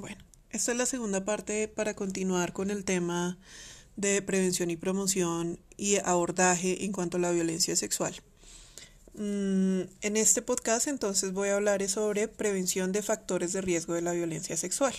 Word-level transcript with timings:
Bueno, 0.00 0.18
esta 0.50 0.70
es 0.70 0.78
la 0.78 0.86
segunda 0.86 1.24
parte 1.24 1.66
para 1.66 1.94
continuar 1.94 2.52
con 2.52 2.70
el 2.70 2.84
tema 2.84 3.36
de 3.96 4.22
prevención 4.22 4.70
y 4.70 4.76
promoción 4.76 5.58
y 5.76 5.96
abordaje 5.96 6.84
en 6.84 6.92
cuanto 6.92 7.16
a 7.16 7.20
la 7.20 7.32
violencia 7.32 7.74
sexual. 7.74 8.14
Mm, 9.14 9.80
en 10.00 10.16
este 10.16 10.40
podcast 10.40 10.86
entonces 10.86 11.32
voy 11.32 11.48
a 11.48 11.56
hablar 11.56 11.86
sobre 11.88 12.28
prevención 12.28 12.92
de 12.92 13.02
factores 13.02 13.52
de 13.52 13.60
riesgo 13.60 13.94
de 13.94 14.02
la 14.02 14.12
violencia 14.12 14.56
sexual. 14.56 14.94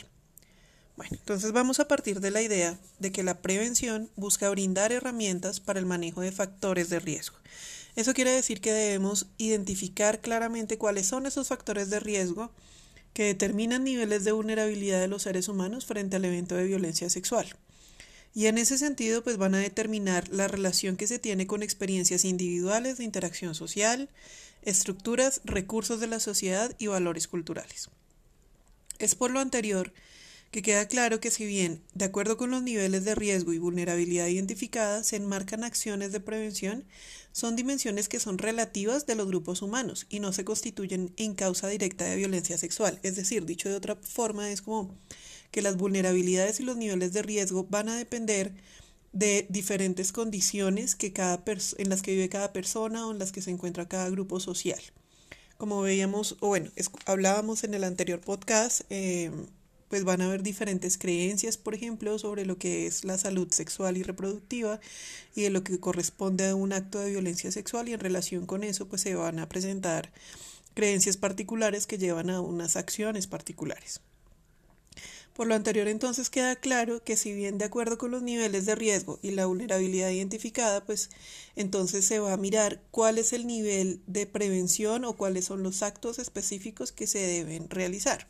Bueno, 0.97 1.15
entonces 1.17 1.53
vamos 1.53 1.79
a 1.79 1.87
partir 1.87 2.19
de 2.19 2.31
la 2.31 2.41
idea 2.41 2.77
de 2.99 3.13
que 3.13 3.23
la 3.23 3.41
prevención 3.41 4.11
busca 4.17 4.49
brindar 4.49 4.91
herramientas 4.91 5.61
para 5.61 5.79
el 5.79 5.85
manejo 5.85 6.19
de 6.19 6.33
factores 6.33 6.89
de 6.89 6.99
riesgo. 6.99 7.37
Eso 7.95 8.13
quiere 8.13 8.31
decir 8.31 8.59
que 8.59 8.73
debemos 8.73 9.27
identificar 9.37 10.19
claramente 10.19 10.77
cuáles 10.77 11.07
son 11.07 11.25
esos 11.25 11.47
factores 11.47 11.89
de 11.89 12.01
riesgo 12.01 12.51
que 13.13 13.23
determinan 13.23 13.83
niveles 13.83 14.23
de 14.23 14.31
vulnerabilidad 14.31 14.99
de 14.99 15.07
los 15.07 15.23
seres 15.23 15.47
humanos 15.47 15.85
frente 15.85 16.15
al 16.15 16.25
evento 16.25 16.55
de 16.55 16.65
violencia 16.65 17.09
sexual. 17.09 17.55
Y 18.33 18.45
en 18.45 18.57
ese 18.57 18.77
sentido, 18.77 19.23
pues 19.23 19.37
van 19.37 19.55
a 19.55 19.59
determinar 19.59 20.29
la 20.29 20.47
relación 20.47 20.97
que 20.97 21.07
se 21.07 21.19
tiene 21.19 21.47
con 21.47 21.63
experiencias 21.63 22.25
individuales 22.25 22.97
de 22.97 23.03
interacción 23.03 23.55
social, 23.55 24.09
estructuras, 24.61 25.41
recursos 25.45 25.99
de 25.99 26.07
la 26.07 26.19
sociedad 26.19 26.75
y 26.77 26.87
valores 26.87 27.27
culturales. 27.27 27.89
Es 28.99 29.15
por 29.15 29.31
lo 29.31 29.39
anterior 29.39 29.93
que 30.51 30.61
queda 30.61 30.87
claro 30.87 31.19
que 31.19 31.31
si 31.31 31.45
bien, 31.45 31.83
de 31.93 32.05
acuerdo 32.05 32.37
con 32.37 32.49
los 32.49 32.63
niveles 32.63 33.05
de 33.05 33.15
riesgo 33.15 33.53
y 33.53 33.59
vulnerabilidad 33.59 34.27
identificadas, 34.27 35.07
se 35.07 35.17
enmarcan 35.17 35.63
acciones 35.63 36.11
de 36.11 36.19
prevención, 36.19 36.85
son 37.31 37.55
dimensiones 37.55 38.09
que 38.09 38.19
son 38.19 38.39
relativas 38.39 39.05
de 39.05 39.15
los 39.15 39.27
grupos 39.27 39.61
humanos 39.61 40.07
y 40.09 40.19
no 40.19 40.33
se 40.33 40.45
constituyen 40.45 41.13
en 41.17 41.35
causa 41.35 41.67
directa 41.67 42.05
de 42.05 42.15
violencia 42.15 42.57
sexual. 42.57 42.99
Es 43.03 43.15
decir, 43.15 43.45
dicho 43.45 43.69
de 43.69 43.75
otra 43.75 43.95
forma, 43.95 44.51
es 44.51 44.61
como 44.61 44.97
que 45.51 45.61
las 45.61 45.77
vulnerabilidades 45.77 46.59
y 46.59 46.63
los 46.63 46.77
niveles 46.77 47.13
de 47.13 47.21
riesgo 47.21 47.65
van 47.69 47.89
a 47.89 47.97
depender 47.97 48.53
de 49.13 49.45
diferentes 49.49 50.11
condiciones 50.11 50.95
que 50.95 51.13
cada 51.13 51.43
en 51.77 51.89
las 51.89 52.01
que 52.01 52.11
vive 52.11 52.29
cada 52.29 52.53
persona 52.53 53.07
o 53.07 53.11
en 53.11 53.19
las 53.19 53.31
que 53.31 53.41
se 53.41 53.51
encuentra 53.51 53.87
cada 53.87 54.09
grupo 54.09 54.39
social. 54.39 54.79
Como 55.57 55.81
veíamos, 55.81 56.37
o 56.39 56.47
bueno, 56.49 56.71
hablábamos 57.05 57.63
en 57.63 57.73
el 57.73 57.83
anterior 57.83 58.21
podcast, 58.21 58.81
eh, 58.89 59.31
pues 59.89 60.03
van 60.03 60.21
a 60.21 60.25
haber 60.25 60.43
diferentes 60.43 60.97
creencias, 60.97 61.57
por 61.57 61.73
ejemplo, 61.73 62.17
sobre 62.19 62.45
lo 62.45 62.57
que 62.57 62.85
es 62.87 63.03
la 63.03 63.17
salud 63.17 63.51
sexual 63.51 63.97
y 63.97 64.03
reproductiva 64.03 64.79
y 65.35 65.41
de 65.41 65.49
lo 65.49 65.63
que 65.63 65.79
corresponde 65.79 66.47
a 66.47 66.55
un 66.55 66.73
acto 66.73 66.99
de 66.99 67.09
violencia 67.09 67.51
sexual 67.51 67.89
y 67.89 67.93
en 67.93 67.99
relación 67.99 68.45
con 68.45 68.63
eso 68.63 68.87
pues 68.87 69.01
se 69.01 69.15
van 69.15 69.39
a 69.39 69.49
presentar 69.49 70.11
creencias 70.75 71.17
particulares 71.17 71.87
que 71.87 71.97
llevan 71.97 72.29
a 72.29 72.39
unas 72.39 72.75
acciones 72.75 73.27
particulares. 73.27 74.01
Por 75.33 75.47
lo 75.47 75.55
anterior 75.55 75.87
entonces 75.87 76.29
queda 76.29 76.55
claro 76.57 77.01
que 77.01 77.15
si 77.15 77.33
bien 77.33 77.57
de 77.57 77.65
acuerdo 77.65 77.97
con 77.97 78.11
los 78.11 78.21
niveles 78.21 78.65
de 78.65 78.75
riesgo 78.75 79.19
y 79.21 79.31
la 79.31 79.45
vulnerabilidad 79.45 80.09
identificada, 80.09 80.83
pues 80.85 81.09
entonces 81.55 82.05
se 82.05 82.19
va 82.19 82.33
a 82.33 82.37
mirar 82.37 82.81
cuál 82.91 83.17
es 83.17 83.33
el 83.33 83.47
nivel 83.47 84.01
de 84.05 84.27
prevención 84.27 85.05
o 85.05 85.15
cuáles 85.15 85.45
son 85.45 85.63
los 85.63 85.81
actos 85.81 86.19
específicos 86.19 86.91
que 86.91 87.07
se 87.07 87.19
deben 87.19 87.69
realizar. 87.69 88.27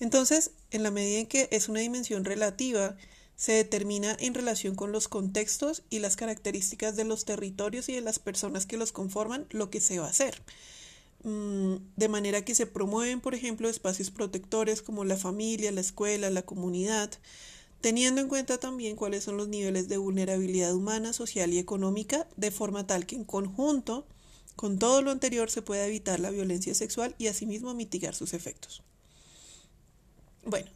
Entonces, 0.00 0.50
en 0.70 0.82
la 0.82 0.90
medida 0.90 1.20
en 1.20 1.26
que 1.26 1.48
es 1.50 1.68
una 1.68 1.80
dimensión 1.80 2.24
relativa, 2.24 2.96
se 3.36 3.52
determina 3.52 4.16
en 4.20 4.34
relación 4.34 4.74
con 4.74 4.92
los 4.92 5.08
contextos 5.08 5.82
y 5.90 5.98
las 5.98 6.16
características 6.16 6.96
de 6.96 7.04
los 7.04 7.24
territorios 7.24 7.88
y 7.88 7.94
de 7.94 8.00
las 8.00 8.18
personas 8.18 8.66
que 8.66 8.76
los 8.76 8.92
conforman 8.92 9.46
lo 9.50 9.70
que 9.70 9.80
se 9.80 9.98
va 9.98 10.06
a 10.06 10.10
hacer. 10.10 10.42
Mm, 11.24 11.76
de 11.96 12.08
manera 12.08 12.44
que 12.44 12.54
se 12.54 12.66
promueven, 12.66 13.20
por 13.20 13.34
ejemplo, 13.34 13.68
espacios 13.68 14.10
protectores 14.10 14.82
como 14.82 15.04
la 15.04 15.16
familia, 15.16 15.72
la 15.72 15.80
escuela, 15.80 16.30
la 16.30 16.42
comunidad, 16.42 17.10
teniendo 17.80 18.20
en 18.20 18.28
cuenta 18.28 18.58
también 18.58 18.96
cuáles 18.96 19.24
son 19.24 19.36
los 19.36 19.48
niveles 19.48 19.88
de 19.88 19.96
vulnerabilidad 19.96 20.74
humana, 20.74 21.12
social 21.12 21.52
y 21.52 21.58
económica, 21.58 22.28
de 22.36 22.50
forma 22.50 22.86
tal 22.86 23.06
que 23.06 23.16
en 23.16 23.24
conjunto 23.24 24.06
con 24.56 24.78
todo 24.78 25.02
lo 25.02 25.10
anterior 25.10 25.50
se 25.50 25.62
pueda 25.62 25.86
evitar 25.86 26.20
la 26.20 26.30
violencia 26.30 26.74
sexual 26.74 27.14
y 27.18 27.26
asimismo 27.26 27.74
mitigar 27.74 28.14
sus 28.14 28.34
efectos. 28.34 28.82
Bueno, 30.46 30.68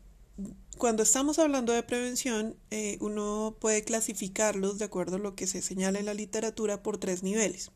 cuando 0.79 1.03
estamos 1.03 1.39
hablando 1.39 1.73
de 1.73 1.83
prevención, 1.83 2.57
eh, 2.71 2.97
uno 3.01 3.57
puede 3.61 3.83
clasificarlos 3.83 4.79
de 4.79 4.87
acuerdo 4.87 5.17
a 5.17 5.19
lo 5.19 5.35
que 5.35 5.47
se 5.47 5.61
señala 5.61 5.99
en 5.99 6.07
la 6.07 6.15
literatura 6.15 6.83
por 6.83 6.99
tres 6.99 7.23
niveles. 7.23 7.71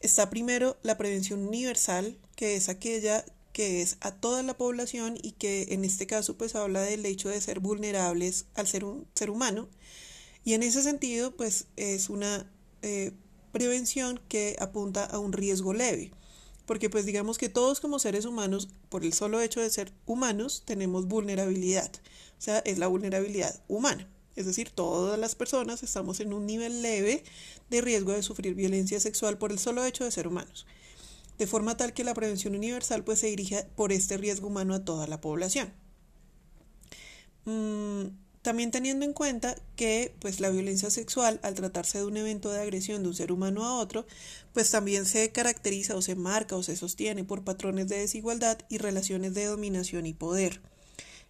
Está 0.00 0.30
primero 0.30 0.76
la 0.82 0.96
prevención 0.98 1.46
universal, 1.46 2.18
que 2.34 2.56
es 2.56 2.68
aquella 2.68 3.24
que 3.52 3.82
es 3.82 3.96
a 4.00 4.12
toda 4.12 4.42
la 4.42 4.56
población 4.56 5.18
y 5.20 5.32
que 5.32 5.68
en 5.70 5.84
este 5.84 6.06
caso 6.06 6.36
pues 6.36 6.54
habla 6.54 6.80
del 6.80 7.04
hecho 7.04 7.28
de 7.28 7.40
ser 7.40 7.58
vulnerables 7.60 8.46
al 8.54 8.66
ser 8.66 8.84
un 8.84 9.06
ser 9.14 9.30
humano. 9.30 9.68
Y 10.44 10.54
en 10.54 10.62
ese 10.62 10.82
sentido 10.82 11.36
pues 11.36 11.66
es 11.76 12.08
una 12.08 12.50
eh, 12.82 13.12
prevención 13.52 14.20
que 14.28 14.56
apunta 14.60 15.04
a 15.04 15.18
un 15.18 15.32
riesgo 15.32 15.74
leve 15.74 16.12
porque 16.68 16.90
pues 16.90 17.06
digamos 17.06 17.38
que 17.38 17.48
todos 17.48 17.80
como 17.80 17.98
seres 17.98 18.26
humanos, 18.26 18.68
por 18.90 19.02
el 19.02 19.14
solo 19.14 19.40
hecho 19.40 19.62
de 19.62 19.70
ser 19.70 19.90
humanos, 20.04 20.64
tenemos 20.66 21.08
vulnerabilidad, 21.08 21.90
o 22.38 22.40
sea, 22.42 22.58
es 22.58 22.76
la 22.76 22.88
vulnerabilidad 22.88 23.58
humana. 23.68 24.06
Es 24.36 24.44
decir, 24.44 24.68
todas 24.70 25.18
las 25.18 25.34
personas 25.34 25.82
estamos 25.82 26.20
en 26.20 26.34
un 26.34 26.44
nivel 26.46 26.82
leve 26.82 27.24
de 27.70 27.80
riesgo 27.80 28.12
de 28.12 28.22
sufrir 28.22 28.54
violencia 28.54 29.00
sexual 29.00 29.38
por 29.38 29.50
el 29.50 29.58
solo 29.58 29.82
hecho 29.86 30.04
de 30.04 30.10
ser 30.10 30.28
humanos. 30.28 30.66
De 31.38 31.46
forma 31.46 31.78
tal 31.78 31.94
que 31.94 32.04
la 32.04 32.12
prevención 32.12 32.54
universal 32.54 33.02
pues 33.02 33.20
se 33.20 33.28
dirige 33.28 33.64
por 33.74 33.90
este 33.90 34.18
riesgo 34.18 34.48
humano 34.48 34.74
a 34.74 34.84
toda 34.84 35.06
la 35.06 35.22
población. 35.22 35.72
Mm, 37.46 38.08
también 38.48 38.70
teniendo 38.70 39.04
en 39.04 39.12
cuenta 39.12 39.56
que 39.76 40.14
pues 40.20 40.40
la 40.40 40.48
violencia 40.48 40.88
sexual 40.88 41.38
al 41.42 41.52
tratarse 41.52 41.98
de 41.98 42.06
un 42.06 42.16
evento 42.16 42.50
de 42.50 42.62
agresión 42.62 43.02
de 43.02 43.10
un 43.10 43.14
ser 43.14 43.30
humano 43.30 43.62
a 43.66 43.78
otro, 43.78 44.06
pues 44.54 44.70
también 44.70 45.04
se 45.04 45.30
caracteriza 45.32 45.94
o 45.96 46.00
se 46.00 46.14
marca 46.14 46.56
o 46.56 46.62
se 46.62 46.74
sostiene 46.74 47.24
por 47.24 47.44
patrones 47.44 47.88
de 47.88 47.98
desigualdad 47.98 48.56
y 48.70 48.78
relaciones 48.78 49.34
de 49.34 49.44
dominación 49.44 50.06
y 50.06 50.14
poder. 50.14 50.62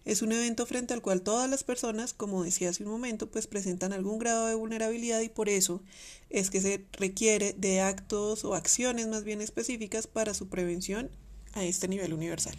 Es 0.05 0.21
un 0.21 0.31
evento 0.31 0.65
frente 0.65 0.93
al 0.93 1.01
cual 1.01 1.21
todas 1.21 1.49
las 1.49 1.65
personas, 1.65 2.13
como 2.13 2.41
decía 2.41 2.69
hace 2.69 2.85
un 2.85 2.91
momento, 2.91 3.29
pues 3.29 3.47
presentan 3.47 3.91
algún 3.91 4.17
grado 4.17 4.47
de 4.47 4.55
vulnerabilidad 4.55 5.19
y 5.19 5.27
por 5.27 5.49
eso 5.49 5.81
es 6.29 6.49
que 6.49 6.61
se 6.61 6.85
requiere 6.93 7.51
de 7.51 7.81
actos 7.81 8.45
o 8.45 8.55
acciones 8.55 9.09
más 9.09 9.25
bien 9.25 9.41
específicas 9.41 10.07
para 10.07 10.33
su 10.33 10.47
prevención 10.47 11.09
a 11.51 11.65
este 11.65 11.89
nivel 11.89 12.13
universal. 12.13 12.55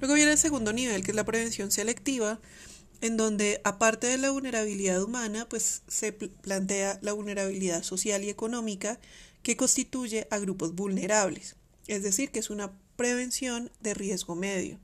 Luego 0.00 0.14
viene 0.14 0.32
el 0.32 0.38
segundo 0.38 0.72
nivel, 0.72 1.04
que 1.04 1.10
es 1.10 1.16
la 1.16 1.24
prevención 1.24 1.70
selectiva, 1.70 2.40
en 3.00 3.16
donde 3.16 3.60
aparte 3.64 4.06
de 4.06 4.18
la 4.18 4.30
vulnerabilidad 4.30 5.02
humana, 5.02 5.48
pues 5.48 5.82
se 5.88 6.12
plantea 6.12 6.98
la 7.02 7.12
vulnerabilidad 7.12 7.82
social 7.82 8.24
y 8.24 8.30
económica 8.30 8.98
que 9.42 9.56
constituye 9.56 10.26
a 10.30 10.38
grupos 10.38 10.74
vulnerables, 10.74 11.56
es 11.86 12.02
decir, 12.02 12.30
que 12.30 12.40
es 12.40 12.50
una 12.50 12.72
prevención 12.96 13.70
de 13.80 13.94
riesgo 13.94 14.34
medio. 14.34 14.78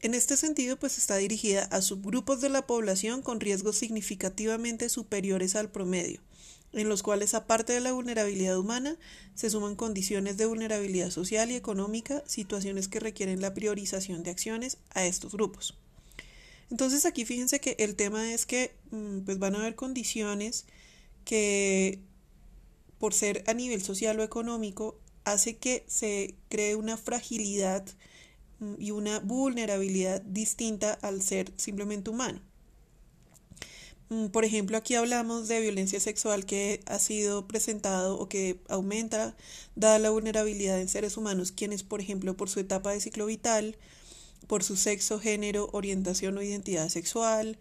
En 0.00 0.14
este 0.14 0.36
sentido, 0.36 0.76
pues 0.78 0.98
está 0.98 1.16
dirigida 1.16 1.64
a 1.64 1.80
subgrupos 1.80 2.40
de 2.40 2.48
la 2.48 2.66
población 2.66 3.22
con 3.22 3.40
riesgos 3.40 3.76
significativamente 3.76 4.88
superiores 4.88 5.56
al 5.56 5.70
promedio, 5.70 6.20
en 6.76 6.88
los 6.88 7.02
cuales, 7.02 7.34
aparte 7.34 7.72
de 7.72 7.80
la 7.80 7.92
vulnerabilidad 7.92 8.58
humana, 8.58 8.96
se 9.34 9.48
suman 9.50 9.76
condiciones 9.76 10.36
de 10.36 10.46
vulnerabilidad 10.46 11.10
social 11.10 11.50
y 11.50 11.54
económica, 11.54 12.22
situaciones 12.26 12.88
que 12.88 13.00
requieren 13.00 13.40
la 13.40 13.54
priorización 13.54 14.22
de 14.22 14.30
acciones 14.30 14.78
a 14.90 15.06
estos 15.06 15.32
grupos. 15.32 15.78
Entonces 16.70 17.06
aquí 17.06 17.24
fíjense 17.24 17.60
que 17.60 17.76
el 17.78 17.96
tema 17.96 18.32
es 18.32 18.44
que 18.44 18.74
mm, 18.90 19.20
pues 19.20 19.38
van 19.38 19.54
a 19.54 19.60
haber 19.60 19.74
condiciones 19.74 20.66
que 21.24 22.00
por 22.98 23.14
ser 23.14 23.44
a 23.46 23.54
nivel 23.54 23.82
social 23.82 24.18
o 24.20 24.22
económico 24.22 24.98
hace 25.24 25.56
que 25.56 25.84
se 25.86 26.34
cree 26.48 26.76
una 26.76 26.96
fragilidad 26.96 27.86
mm, 28.58 28.74
y 28.78 28.90
una 28.90 29.20
vulnerabilidad 29.20 30.20
distinta 30.22 30.92
al 30.92 31.22
ser 31.22 31.52
simplemente 31.56 32.10
humano. 32.10 32.40
Mm, 34.08 34.28
por 34.28 34.44
ejemplo, 34.44 34.76
aquí 34.76 34.94
hablamos 34.94 35.48
de 35.48 35.60
violencia 35.60 35.98
sexual 36.00 36.46
que 36.46 36.80
ha 36.86 36.98
sido 36.98 37.46
presentado 37.48 38.18
o 38.18 38.28
que 38.28 38.60
aumenta 38.68 39.36
dada 39.74 39.98
la 39.98 40.10
vulnerabilidad 40.10 40.80
en 40.80 40.88
seres 40.88 41.16
humanos, 41.16 41.52
quienes, 41.52 41.82
por 41.82 42.00
ejemplo, 42.00 42.36
por 42.36 42.48
su 42.48 42.60
etapa 42.60 42.92
de 42.92 43.00
ciclo 43.00 43.26
vital, 43.26 43.76
por 44.46 44.62
su 44.62 44.76
sexo, 44.76 45.18
género, 45.20 45.68
orientación 45.72 46.38
o 46.38 46.42
identidad 46.42 46.88
sexual, 46.88 47.58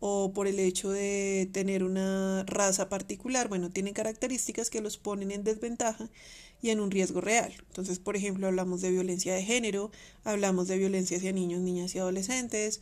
o 0.00 0.32
por 0.32 0.46
el 0.46 0.58
hecho 0.60 0.90
de 0.90 1.48
tener 1.52 1.82
una 1.82 2.44
raza 2.44 2.88
particular, 2.88 3.48
bueno, 3.48 3.70
tienen 3.70 3.94
características 3.94 4.70
que 4.70 4.80
los 4.80 4.98
ponen 4.98 5.30
en 5.30 5.44
desventaja 5.44 6.08
y 6.62 6.70
en 6.70 6.80
un 6.80 6.90
riesgo 6.90 7.20
real. 7.20 7.52
Entonces, 7.68 7.98
por 7.98 8.16
ejemplo, 8.16 8.46
hablamos 8.46 8.80
de 8.80 8.90
violencia 8.90 9.34
de 9.34 9.42
género, 9.44 9.90
hablamos 10.24 10.68
de 10.68 10.78
violencia 10.78 11.16
hacia 11.16 11.32
niños, 11.32 11.60
niñas 11.60 11.94
y 11.94 11.98
adolescentes, 11.98 12.80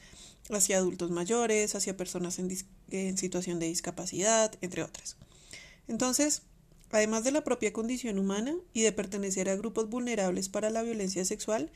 hacia 0.51 0.79
adultos 0.79 1.11
mayores, 1.11 1.75
hacia 1.75 1.97
personas 1.97 2.39
en, 2.39 2.57
en 2.91 3.19
situación 3.19 3.59
de 3.59 3.67
discapacidad, 3.67 4.53
entre 4.61 4.83
otras. 4.83 5.17
Entonces, 5.89 6.43
Además 6.91 7.25
de 7.25 7.33
la 7.33 7.45
propia 7.45 7.73
condición 7.73 8.19
humana 8.19 8.55
y 8.73 8.83
de 8.83 8.93
pertenecer 8.93 9.49
a 9.49 9.57
grupos 9.57 9.89
vulnerables 9.89 10.49
para 10.49 10.71
la 10.71 10.83
violencia 10.83 11.25
sexual, 11.25 11.71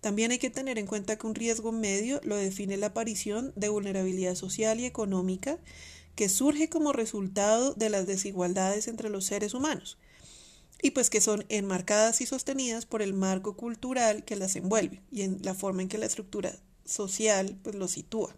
también 0.00 0.32
hay 0.32 0.38
que 0.38 0.50
tener 0.50 0.78
en 0.78 0.86
cuenta 0.86 1.16
que 1.16 1.26
un 1.26 1.34
riesgo 1.34 1.72
medio 1.72 2.20
lo 2.24 2.36
define 2.36 2.76
la 2.76 2.88
aparición 2.88 3.52
de 3.56 3.68
vulnerabilidad 3.68 4.34
social 4.34 4.80
y 4.80 4.86
económica 4.86 5.58
que 6.14 6.28
surge 6.28 6.68
como 6.68 6.92
resultado 6.92 7.74
de 7.74 7.90
las 7.90 8.06
desigualdades 8.06 8.88
entre 8.88 9.08
los 9.08 9.24
seres 9.24 9.54
humanos 9.54 9.98
y 10.82 10.90
pues 10.90 11.10
que 11.10 11.20
son 11.20 11.44
enmarcadas 11.48 12.20
y 12.20 12.26
sostenidas 12.26 12.86
por 12.86 13.02
el 13.02 13.14
marco 13.14 13.56
cultural 13.56 14.24
que 14.24 14.36
las 14.36 14.56
envuelve 14.56 15.02
y 15.10 15.22
en 15.22 15.38
la 15.42 15.54
forma 15.54 15.82
en 15.82 15.88
que 15.88 15.98
la 15.98 16.06
estructura 16.06 16.52
social 16.84 17.58
pues 17.62 17.74
lo 17.74 17.88
sitúa. 17.88 18.36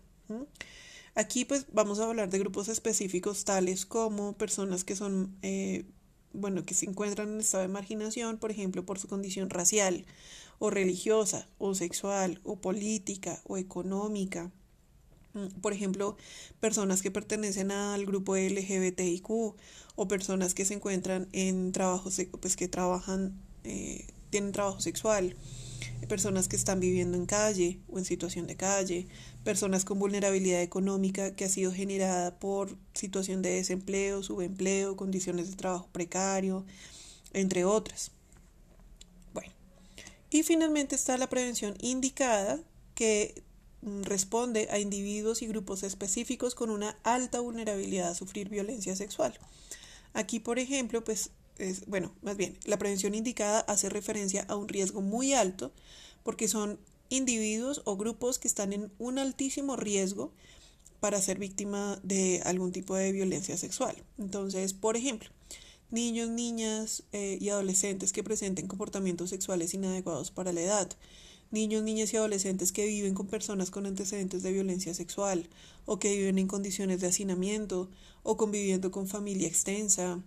Aquí 1.15 1.45
pues 1.45 1.67
vamos 1.73 1.99
a 1.99 2.05
hablar 2.05 2.31
de 2.31 2.39
grupos 2.39 2.69
específicos 2.69 3.45
tales 3.45 3.87
como 3.87 4.37
personas 4.37 4.85
que 4.85 4.95
son 4.95 5.37
eh, 5.43 5.85
bueno, 6.33 6.65
que 6.65 6.75
se 6.75 6.87
encuentran 6.87 7.31
en 7.31 7.41
estado 7.41 7.63
de 7.63 7.69
marginación, 7.69 8.39
por 8.39 8.51
ejemplo, 8.51 8.85
por 8.85 8.99
su 8.99 9.09
condición 9.09 9.51
racial, 9.51 10.07
o 10.59 10.71
religiosa, 10.71 11.49
o 11.59 11.75
sexual, 11.75 12.41
o 12.45 12.57
política, 12.57 13.41
o 13.45 13.57
económica. 13.57 14.51
Mm, 15.35 15.61
por 15.61 15.73
ejemplo, 15.73 16.17
personas 16.61 17.03
que 17.03 17.11
pertenecen 17.11 17.71
al 17.71 18.07
grupo 18.07 18.37
LGBTIQ, 18.37 19.31
o 19.31 20.09
personas 20.09 20.55
que 20.55 20.65
se 20.65 20.75
encuentran 20.75 21.29
en 21.33 21.73
trabajo, 21.73 22.11
pues 22.41 22.57
que 22.57 22.69
trabajan, 22.69 23.41
eh, 23.65 24.07
tienen 24.31 24.53
trabajo 24.53 24.81
sexual, 24.81 25.37
personas 26.09 26.49
que 26.49 26.57
están 26.57 26.81
viviendo 26.81 27.17
en 27.17 27.27
calle 27.27 27.79
o 27.89 27.99
en 27.99 28.05
situación 28.05 28.47
de 28.47 28.57
calle, 28.57 29.07
personas 29.45 29.85
con 29.85 29.99
vulnerabilidad 29.99 30.63
económica 30.63 31.35
que 31.37 31.45
ha 31.45 31.49
sido 31.49 31.73
generada 31.73 32.39
por 32.39 32.77
situación 32.95 33.43
de 33.43 33.51
desempleo, 33.51 34.23
subempleo, 34.23 34.97
condiciones 34.97 35.51
de 35.51 35.57
trabajo 35.57 35.89
precario, 35.93 36.65
entre 37.33 37.65
otras. 37.65 38.11
Bueno, 39.35 39.53
y 40.31 40.43
finalmente 40.43 40.95
está 40.95 41.17
la 41.19 41.29
prevención 41.29 41.75
indicada 41.81 42.59
que 42.95 43.43
mm, 43.83 44.03
responde 44.03 44.69
a 44.71 44.79
individuos 44.79 45.43
y 45.43 45.47
grupos 45.47 45.83
específicos 45.83 46.55
con 46.55 46.71
una 46.71 46.99
alta 47.05 47.41
vulnerabilidad 47.41 48.11
a 48.11 48.15
sufrir 48.15 48.49
violencia 48.49 48.97
sexual. 48.97 49.39
Aquí, 50.15 50.41
por 50.41 50.59
ejemplo, 50.59 51.05
pues 51.05 51.31
bueno, 51.87 52.15
más 52.23 52.37
bien, 52.37 52.59
la 52.65 52.79
prevención 52.79 53.15
indicada 53.15 53.61
hace 53.61 53.89
referencia 53.89 54.45
a 54.49 54.57
un 54.57 54.69
riesgo 54.69 55.01
muy 55.01 55.33
alto 55.33 55.73
porque 56.23 56.49
son 56.49 56.79
individuos 57.09 57.83
o 57.85 57.97
grupos 57.97 58.39
que 58.39 58.49
están 58.49 58.73
en 58.73 58.93
un 58.99 59.19
altísimo 59.19 59.77
riesgo 59.77 60.33
para 61.01 61.21
ser 61.21 61.39
víctima 61.39 62.01
de 62.03 62.43
algún 62.45 62.73
tipo 62.73 62.95
de 62.95 63.13
violencia 63.13 63.57
sexual. 63.57 63.97
Entonces, 64.19 64.73
por 64.73 64.97
ejemplo, 64.97 65.31
niños, 65.91 66.29
niñas 66.29 67.05
eh, 67.13 67.39
y 67.41 67.49
adolescentes 67.49 68.13
que 68.13 68.25
presenten 68.25 68.67
comportamientos 68.67 69.31
sexuales 69.31 69.75
inadecuados 69.75 70.31
para 70.31 70.53
la 70.53 70.61
edad, 70.61 70.91
niños, 71.51 71.83
niñas 71.83 72.13
y 72.13 72.17
adolescentes 72.17 72.73
que 72.73 72.87
viven 72.87 73.15
con 73.15 73.27
personas 73.27 73.71
con 73.71 73.87
antecedentes 73.87 74.43
de 74.43 74.53
violencia 74.53 74.93
sexual 74.93 75.49
o 75.87 75.99
que 75.99 76.15
viven 76.17 76.39
en 76.39 76.49
condiciones 76.49 77.01
de 77.01 77.07
hacinamiento 77.07 77.89
o 78.23 78.37
conviviendo 78.37 78.91
con 78.91 79.07
familia 79.07 79.49
extensa, 79.49 80.23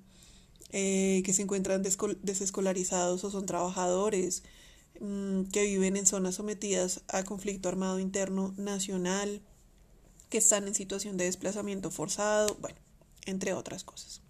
eh, 0.72 1.22
que 1.26 1.34
se 1.34 1.42
encuentran 1.42 1.84
desescolarizados 1.84 3.24
o 3.24 3.32
son 3.32 3.46
trabajadores, 3.46 4.44
Mm, 5.02 5.46
que 5.46 5.64
viven 5.64 5.98
en 5.98 6.06
zonas 6.06 6.36
sometidas 6.36 7.02
a 7.08 7.24
conflicto 7.24 7.68
armado 7.68 8.00
interno 8.00 8.54
nacional, 8.58 9.42
que 10.30 10.38
están 10.38 10.68
en 10.68 10.76
situación 10.76 11.18
de 11.18 11.26
desplazamiento 11.26 11.90
forzado, 11.90 12.56
bueno, 12.62 12.78
entre 13.26 13.54
otras 13.54 13.84
cosas. 13.84 14.22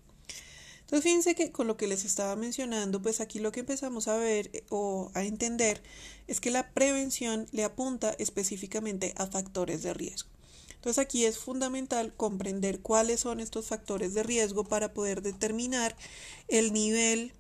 Entonces 0.80 1.04
fíjense 1.04 1.36
que 1.36 1.52
con 1.52 1.68
lo 1.68 1.76
que 1.76 1.88
les 1.88 2.06
estaba 2.06 2.38
mencionando, 2.38 3.02
pues 3.02 3.20
aquí 3.20 3.40
lo 3.40 3.52
que 3.52 3.60
empezamos 3.62 4.08
a 4.08 4.16
ver 4.16 4.50
eh, 4.54 4.64
o 4.70 5.12
a 5.14 5.26
entender 5.26 5.84
es 6.28 6.40
que 6.40 6.52
la 6.52 6.72
prevención 6.72 7.48
le 7.52 7.66
apunta 7.66 8.12
específicamente 8.18 9.14
a 9.18 9.28
factores 9.28 9.84
de 9.84 9.94
riesgo. 9.94 10.30
Entonces 10.82 10.98
aquí 10.98 11.26
es 11.26 11.38
fundamental 11.38 12.12
comprender 12.18 12.80
cuáles 12.80 13.20
son 13.20 13.40
estos 13.40 13.68
factores 13.68 14.16
de 14.16 14.24
riesgo 14.24 14.64
para 14.64 14.96
poder 14.96 15.22
determinar 15.22 15.96
el 16.48 16.74
nivel 16.74 17.34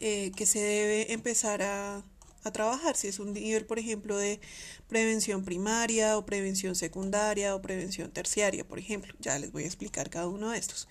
eh, 0.00 0.30
que 0.36 0.44
se 0.44 0.58
debe 0.58 1.14
empezar 1.14 1.62
a, 1.62 2.04
a 2.44 2.52
trabajar. 2.52 2.96
Si 2.96 3.08
es 3.08 3.18
un 3.18 3.32
nivel, 3.32 3.64
por 3.64 3.78
ejemplo, 3.78 4.18
de 4.18 4.42
prevención 4.88 5.42
primaria 5.42 6.18
o 6.18 6.26
prevención 6.26 6.74
secundaria 6.74 7.54
o 7.54 7.62
prevención 7.62 8.10
terciaria, 8.10 8.62
por 8.68 8.78
ejemplo. 8.78 9.14
Ya 9.20 9.38
les 9.38 9.50
voy 9.50 9.62
a 9.62 9.66
explicar 9.66 10.10
cada 10.10 10.28
uno 10.28 10.50
de 10.50 10.58
estos. 10.58 10.86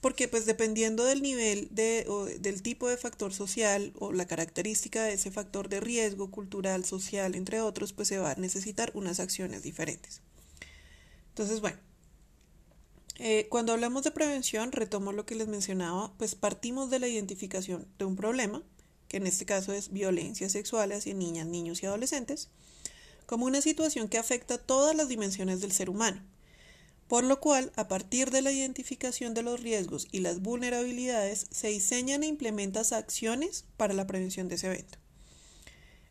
Porque 0.00 0.28
pues 0.28 0.46
dependiendo 0.46 1.04
del 1.04 1.22
nivel 1.22 1.70
de, 1.72 2.04
o 2.06 2.26
del 2.26 2.62
tipo 2.62 2.88
de 2.88 2.96
factor 2.96 3.34
social 3.34 3.92
o 3.98 4.12
la 4.12 4.26
característica 4.26 5.02
de 5.02 5.14
ese 5.14 5.32
factor 5.32 5.68
de 5.68 5.80
riesgo 5.80 6.30
cultural, 6.30 6.84
social, 6.84 7.34
entre 7.34 7.60
otros, 7.60 7.92
pues 7.92 8.06
se 8.06 8.18
va 8.18 8.30
a 8.30 8.36
necesitar 8.36 8.92
unas 8.94 9.18
acciones 9.18 9.64
diferentes. 9.64 10.20
Entonces, 11.36 11.60
bueno, 11.60 11.76
eh, 13.18 13.46
cuando 13.50 13.74
hablamos 13.74 14.04
de 14.04 14.10
prevención, 14.10 14.72
retomo 14.72 15.12
lo 15.12 15.26
que 15.26 15.34
les 15.34 15.48
mencionaba, 15.48 16.14
pues 16.16 16.34
partimos 16.34 16.88
de 16.88 16.98
la 16.98 17.08
identificación 17.08 17.86
de 17.98 18.06
un 18.06 18.16
problema, 18.16 18.62
que 19.08 19.18
en 19.18 19.26
este 19.26 19.44
caso 19.44 19.74
es 19.74 19.92
violencia 19.92 20.48
sexual 20.48 20.92
hacia 20.92 21.12
niñas, 21.12 21.46
niños 21.46 21.82
y 21.82 21.86
adolescentes, 21.86 22.48
como 23.26 23.44
una 23.44 23.60
situación 23.60 24.08
que 24.08 24.16
afecta 24.16 24.56
todas 24.56 24.96
las 24.96 25.08
dimensiones 25.08 25.60
del 25.60 25.72
ser 25.72 25.90
humano, 25.90 26.22
por 27.06 27.22
lo 27.22 27.38
cual, 27.38 27.70
a 27.76 27.86
partir 27.86 28.30
de 28.30 28.40
la 28.40 28.50
identificación 28.50 29.34
de 29.34 29.42
los 29.42 29.60
riesgos 29.60 30.08
y 30.12 30.20
las 30.20 30.40
vulnerabilidades, 30.40 31.48
se 31.50 31.68
diseñan 31.68 32.22
e 32.22 32.28
implementan 32.28 32.86
acciones 32.92 33.66
para 33.76 33.92
la 33.92 34.06
prevención 34.06 34.48
de 34.48 34.54
ese 34.54 34.68
evento. 34.68 34.96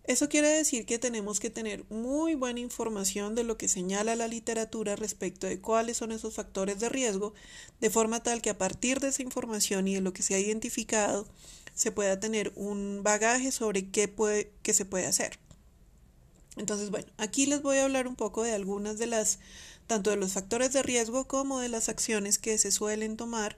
Eso 0.07 0.29
quiere 0.29 0.49
decir 0.49 0.85
que 0.85 0.99
tenemos 0.99 1.39
que 1.39 1.49
tener 1.49 1.83
muy 1.89 2.35
buena 2.35 2.59
información 2.59 3.33
de 3.33 3.43
lo 3.43 3.57
que 3.57 3.67
señala 3.67 4.15
la 4.15 4.27
literatura 4.27 4.95
respecto 4.95 5.47
de 5.47 5.59
cuáles 5.59 5.97
son 5.97 6.11
esos 6.11 6.35
factores 6.35 6.79
de 6.79 6.89
riesgo, 6.89 7.33
de 7.81 7.89
forma 7.89 8.21
tal 8.21 8.41
que 8.43 8.51
a 8.51 8.57
partir 8.57 8.99
de 8.99 9.07
esa 9.07 9.23
información 9.23 9.87
y 9.87 9.95
de 9.95 10.01
lo 10.01 10.13
que 10.13 10.21
se 10.21 10.35
ha 10.35 10.39
identificado, 10.39 11.27
se 11.73 11.91
pueda 11.91 12.19
tener 12.19 12.53
un 12.55 13.01
bagaje 13.01 13.51
sobre 13.51 13.89
qué, 13.89 14.07
puede, 14.07 14.51
qué 14.61 14.73
se 14.73 14.85
puede 14.85 15.07
hacer. 15.07 15.39
Entonces, 16.55 16.91
bueno, 16.91 17.07
aquí 17.17 17.47
les 17.47 17.63
voy 17.63 17.77
a 17.77 17.85
hablar 17.85 18.07
un 18.07 18.15
poco 18.15 18.43
de 18.43 18.53
algunas 18.53 18.99
de 18.99 19.07
las, 19.07 19.39
tanto 19.87 20.11
de 20.11 20.17
los 20.17 20.33
factores 20.33 20.71
de 20.71 20.83
riesgo 20.83 21.27
como 21.27 21.59
de 21.59 21.69
las 21.69 21.89
acciones 21.89 22.37
que 22.37 22.59
se 22.59 22.71
suelen 22.71 23.17
tomar 23.17 23.57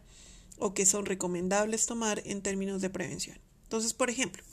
o 0.59 0.73
que 0.73 0.85
son 0.85 1.05
recomendables 1.05 1.85
tomar 1.85 2.23
en 2.25 2.41
términos 2.41 2.81
de 2.81 2.89
prevención. 2.89 3.37
Entonces, 3.63 3.93
por 3.93 4.09
ejemplo, 4.09 4.43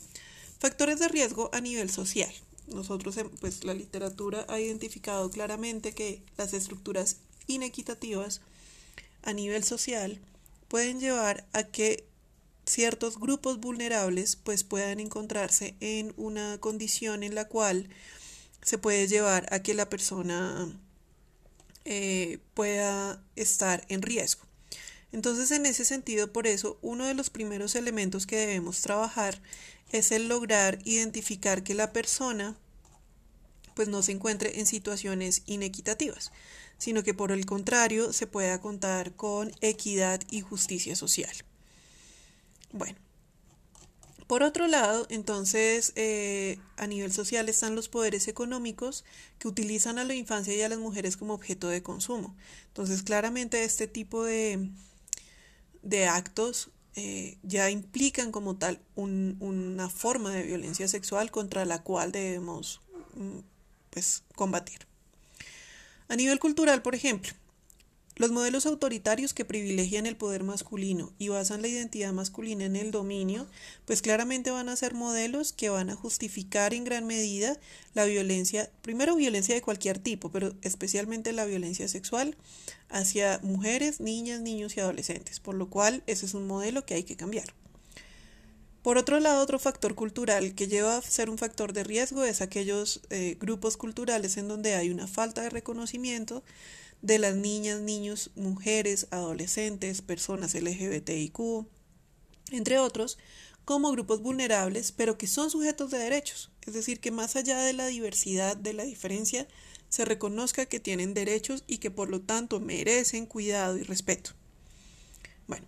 Factores 0.64 0.99
de 0.99 1.08
riesgo 1.08 1.50
a 1.52 1.61
nivel 1.61 1.90
social. 1.90 2.32
Nosotros, 2.69 3.16
pues 3.38 3.64
la 3.64 3.75
literatura 3.75 4.46
ha 4.48 4.58
identificado 4.58 5.31
claramente 5.31 5.93
que 5.93 6.22
las 6.39 6.55
estructuras 6.55 7.19
inequitativas 7.46 8.41
a 9.24 9.34
nivel 9.34 9.62
social 9.62 10.19
pueden 10.69 11.00
llevar 11.00 11.46
a 11.53 11.65
que 11.65 12.06
ciertos 12.65 13.20
grupos 13.20 13.60
vulnerables 13.60 14.36
pues 14.36 14.65
puedan 14.65 15.00
encontrarse 15.00 15.74
en 15.81 16.15
una 16.17 16.56
condición 16.56 17.24
en 17.24 17.34
la 17.34 17.44
cual 17.44 17.91
se 18.62 18.79
puede 18.79 19.06
llevar 19.06 19.46
a 19.53 19.58
que 19.58 19.74
la 19.74 19.91
persona 19.91 20.81
eh, 21.84 22.39
pueda 22.55 23.22
estar 23.36 23.84
en 23.91 24.00
riesgo. 24.00 24.46
Entonces, 25.12 25.50
en 25.50 25.67
ese 25.67 25.84
sentido, 25.84 26.32
por 26.32 26.46
eso, 26.46 26.79
uno 26.81 27.06
de 27.06 27.12
los 27.12 27.29
primeros 27.29 27.77
elementos 27.77 28.27
que 28.27 28.36
debemos 28.36 28.81
trabajar 28.81 29.43
es 29.91 30.12
el 30.12 30.29
lograr 30.29 30.79
identificar 30.84 31.62
que 31.62 31.74
la 31.74 31.93
persona 31.93 32.56
pues 33.74 33.88
no 33.88 34.03
se 34.03 34.12
encuentre 34.12 34.60
en 34.60 34.67
situaciones 34.67 35.43
inequitativas, 35.46 36.32
sino 36.79 37.03
que 37.03 37.14
por 37.14 37.32
el 37.32 37.44
contrario 37.44 38.12
se 38.12 38.26
pueda 38.26 38.60
contar 38.60 39.12
con 39.12 39.53
equidad 39.60 40.20
y 40.31 40.41
justicia 40.41 40.94
social. 40.96 41.34
Bueno, 42.72 42.98
por 44.26 44.43
otro 44.43 44.69
lado, 44.69 45.06
entonces, 45.10 45.93
eh, 45.96 46.58
a 46.76 46.86
nivel 46.86 47.12
social 47.12 47.48
están 47.48 47.74
los 47.74 47.88
poderes 47.88 48.26
económicos 48.26 49.05
que 49.38 49.48
utilizan 49.48 49.98
a 49.98 50.05
la 50.05 50.14
infancia 50.14 50.55
y 50.55 50.62
a 50.62 50.69
las 50.69 50.79
mujeres 50.79 51.17
como 51.17 51.34
objeto 51.34 51.69
de 51.69 51.82
consumo. 51.82 52.34
Entonces, 52.69 53.03
claramente 53.03 53.64
este 53.64 53.86
tipo 53.86 54.24
de, 54.24 54.70
de 55.82 56.06
actos 56.06 56.70
eh, 56.96 57.39
ya 57.43 57.70
implican 57.70 58.31
como 58.31 58.56
tal 58.56 58.81
una 58.94 59.89
forma 59.89 60.31
de 60.31 60.44
violencia 60.44 60.86
sexual 60.86 61.31
contra 61.31 61.65
la 61.65 61.82
cual 61.82 62.13
debemos 62.13 62.81
mm, 63.15 63.39
pues, 63.91 64.22
combatir. 64.36 64.86
A 66.08 66.17
nivel 66.17 66.39
cultural, 66.39 66.82
por 66.82 66.94
ejemplo, 66.94 67.32
Los 68.17 68.31
modelos 68.31 68.65
autoritarios 68.67 69.35
que 69.35 69.44
privilegian 69.44 70.06
el 70.06 70.17
poder 70.17 70.44
masculino 70.44 71.13
y 71.19 71.29
basan 71.29 71.63
la 71.63 71.69
identidad 71.69 72.13
masculina 72.13 72.65
en 72.65 72.77
el 72.77 72.93
dominio, 72.93 73.49
pues 73.87 74.03
claramente 74.03 74.53
van 74.53 74.69
a 74.69 74.77
ser 74.77 74.94
modelos 74.94 75.53
que 75.53 75.69
van 75.69 75.91
a 75.91 75.97
justificar 75.97 76.75
en 76.75 76.85
gran 76.85 77.06
medida 77.06 77.59
la 77.93 78.05
violencia, 78.05 78.71
primero 78.83 79.17
violencia 79.17 79.56
de 79.56 79.63
cualquier 79.63 79.99
tipo, 79.99 80.31
pero 80.31 80.55
especialmente 80.63 81.33
la 81.33 81.44
violencia 81.44 81.89
sexual 81.89 82.37
hacia 82.89 83.41
mujeres, 83.43 83.99
niñas, 83.99 84.41
niños 84.41 84.77
y 84.77 84.81
adolescentes, 84.81 85.41
por 85.41 85.56
lo 85.56 85.69
cual 85.69 86.05
ese 86.06 86.27
es 86.27 86.35
un 86.35 86.47
modelo 86.47 86.87
que 86.87 86.94
hay 86.94 87.03
que 87.03 87.17
cambiar. 87.17 87.53
Por 88.85 88.99
otro 88.99 89.19
lado, 89.19 89.43
otro 89.43 89.59
factor 89.59 89.94
cultural 89.94 90.55
que 90.55 90.69
lleva 90.69 90.99
a 90.99 91.03
ser 91.03 91.31
un 91.31 91.39
factor 91.39 91.73
de 91.73 91.85
riesgo 91.85 92.23
es 92.23 92.43
aquellos 92.43 93.01
eh, 93.09 93.37
grupos 93.41 93.79
culturales 93.79 94.37
en 94.37 94.47
donde 94.47 94.75
hay 94.75 94.91
una 94.91 95.06
falta 95.06 95.41
de 95.41 95.49
reconocimiento 95.49 96.44
de 97.05 97.19
las 97.19 97.37
niñas, 97.37 97.82
niños, 97.82 98.31
mujeres, 98.34 99.08
adolescentes, 99.11 100.01
personas 100.01 100.55
LGBTIQ, 100.55 101.67
entre 102.51 102.79
otros, 102.79 103.19
como 103.67 103.93
grupos 103.93 104.23
vulnerables, 104.23 104.91
pero 104.91 105.19
que 105.19 105.27
son 105.27 105.51
sujetos 105.51 105.91
de 105.91 105.99
derechos. 105.99 106.51
Es 106.63 106.73
decir, 106.73 107.01
que 107.01 107.11
más 107.11 107.37
allá 107.37 107.58
de 107.58 107.75
la 107.75 107.89
diversidad, 107.89 108.56
de 108.56 108.73
la 108.73 108.84
diferencia, 108.84 109.46
se 109.91 110.06
reconozca 110.06 110.65
que 110.65 110.81
tienen 110.81 111.13
derechos 111.13 111.63
y 111.67 111.77
que 111.77 111.91
por 111.91 112.08
lo 112.08 112.23
tanto 112.23 112.58
merecen 112.58 113.27
cuidado 113.27 113.77
y 113.77 113.82
respeto. 113.82 114.31
Bueno, 115.46 115.67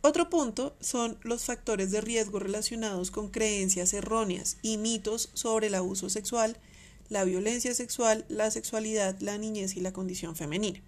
otro 0.00 0.30
punto 0.30 0.74
son 0.80 1.16
los 1.22 1.44
factores 1.44 1.92
de 1.92 2.00
riesgo 2.00 2.40
relacionados 2.40 3.12
con 3.12 3.30
creencias 3.30 3.92
erróneas 3.92 4.56
y 4.62 4.78
mitos 4.78 5.30
sobre 5.34 5.68
el 5.68 5.76
abuso 5.76 6.10
sexual 6.10 6.58
la 7.12 7.24
violencia 7.24 7.74
sexual, 7.74 8.24
la 8.30 8.50
sexualidad, 8.50 9.20
la 9.20 9.36
niñez 9.36 9.76
y 9.76 9.80
la 9.80 9.92
condición 9.92 10.34
femenina. 10.34 10.80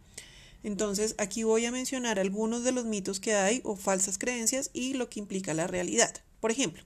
Entonces, 0.63 1.15
aquí 1.19 1.43
voy 1.43 1.67
a 1.67 1.71
mencionar 1.71 2.19
algunos 2.19 2.65
de 2.65 2.73
los 2.73 2.87
mitos 2.87 3.21
que 3.21 3.35
hay 3.35 3.61
o 3.63 3.77
falsas 3.77 4.17
creencias 4.17 4.71
y 4.73 4.95
lo 4.95 5.11
que 5.11 5.21
implica 5.21 5.53
la 5.53 5.67
realidad. 5.67 6.15
Por 6.41 6.51
ejemplo, 6.51 6.83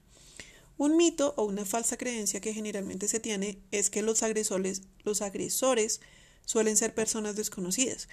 un 0.77 0.97
mito 0.97 1.35
o 1.37 1.45
una 1.45 1.65
falsa 1.65 1.97
creencia 1.97 2.41
que 2.41 2.53
generalmente 2.53 3.07
se 3.07 3.21
tiene 3.21 3.59
es 3.71 3.91
que 3.91 4.03
los 4.03 4.25
agresores, 4.25 4.83
los 5.05 5.23
agresores 5.23 6.01
suelen 6.45 6.77
ser 6.77 6.93
personas 6.93 7.37
desconocidas. 7.37 8.09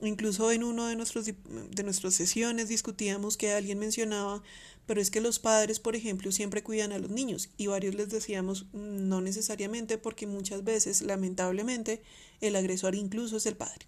Incluso 0.00 0.50
en 0.50 0.64
uno 0.64 0.86
de, 0.86 0.96
de 0.96 1.82
nuestras 1.84 2.14
sesiones 2.14 2.68
discutíamos 2.68 3.36
que 3.36 3.52
alguien 3.52 3.78
mencionaba 3.78 4.42
pero 4.86 5.00
es 5.00 5.10
que 5.10 5.20
los 5.20 5.38
padres, 5.38 5.78
por 5.78 5.96
ejemplo, 5.96 6.32
siempre 6.32 6.62
cuidan 6.62 6.92
a 6.92 6.98
los 6.98 7.10
niños 7.10 7.50
y 7.56 7.68
varios 7.68 7.94
les 7.94 8.10
decíamos 8.10 8.66
no 8.72 9.20
necesariamente 9.20 9.98
porque 9.98 10.26
muchas 10.26 10.64
veces, 10.64 11.02
lamentablemente, 11.02 12.02
el 12.40 12.56
agresor 12.56 12.94
incluso 12.94 13.36
es 13.36 13.46
el 13.46 13.56
padre. 13.56 13.86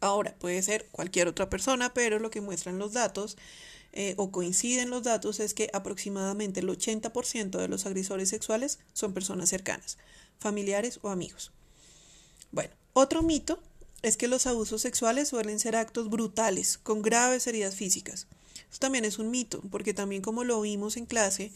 Ahora, 0.00 0.36
puede 0.38 0.62
ser 0.62 0.88
cualquier 0.92 1.28
otra 1.28 1.50
persona, 1.50 1.92
pero 1.92 2.18
lo 2.18 2.30
que 2.30 2.40
muestran 2.40 2.78
los 2.78 2.92
datos 2.92 3.36
eh, 3.92 4.14
o 4.16 4.30
coinciden 4.30 4.90
los 4.90 5.02
datos 5.02 5.40
es 5.40 5.52
que 5.52 5.68
aproximadamente 5.72 6.60
el 6.60 6.68
80% 6.68 7.58
de 7.58 7.68
los 7.68 7.84
agresores 7.84 8.28
sexuales 8.28 8.78
son 8.92 9.12
personas 9.12 9.48
cercanas, 9.48 9.98
familiares 10.38 11.00
o 11.02 11.10
amigos. 11.10 11.52
Bueno, 12.52 12.72
otro 12.92 13.22
mito 13.22 13.60
es 14.02 14.16
que 14.16 14.28
los 14.28 14.46
abusos 14.46 14.82
sexuales 14.82 15.28
suelen 15.28 15.58
ser 15.58 15.76
actos 15.76 16.08
brutales, 16.08 16.78
con 16.78 17.02
graves 17.02 17.46
heridas 17.46 17.74
físicas. 17.74 18.26
Eso 18.70 18.78
también 18.78 19.04
es 19.04 19.18
un 19.18 19.30
mito, 19.30 19.62
porque 19.70 19.94
también 19.94 20.22
como 20.22 20.44
lo 20.44 20.60
vimos 20.60 20.96
en 20.96 21.06
clase, 21.06 21.52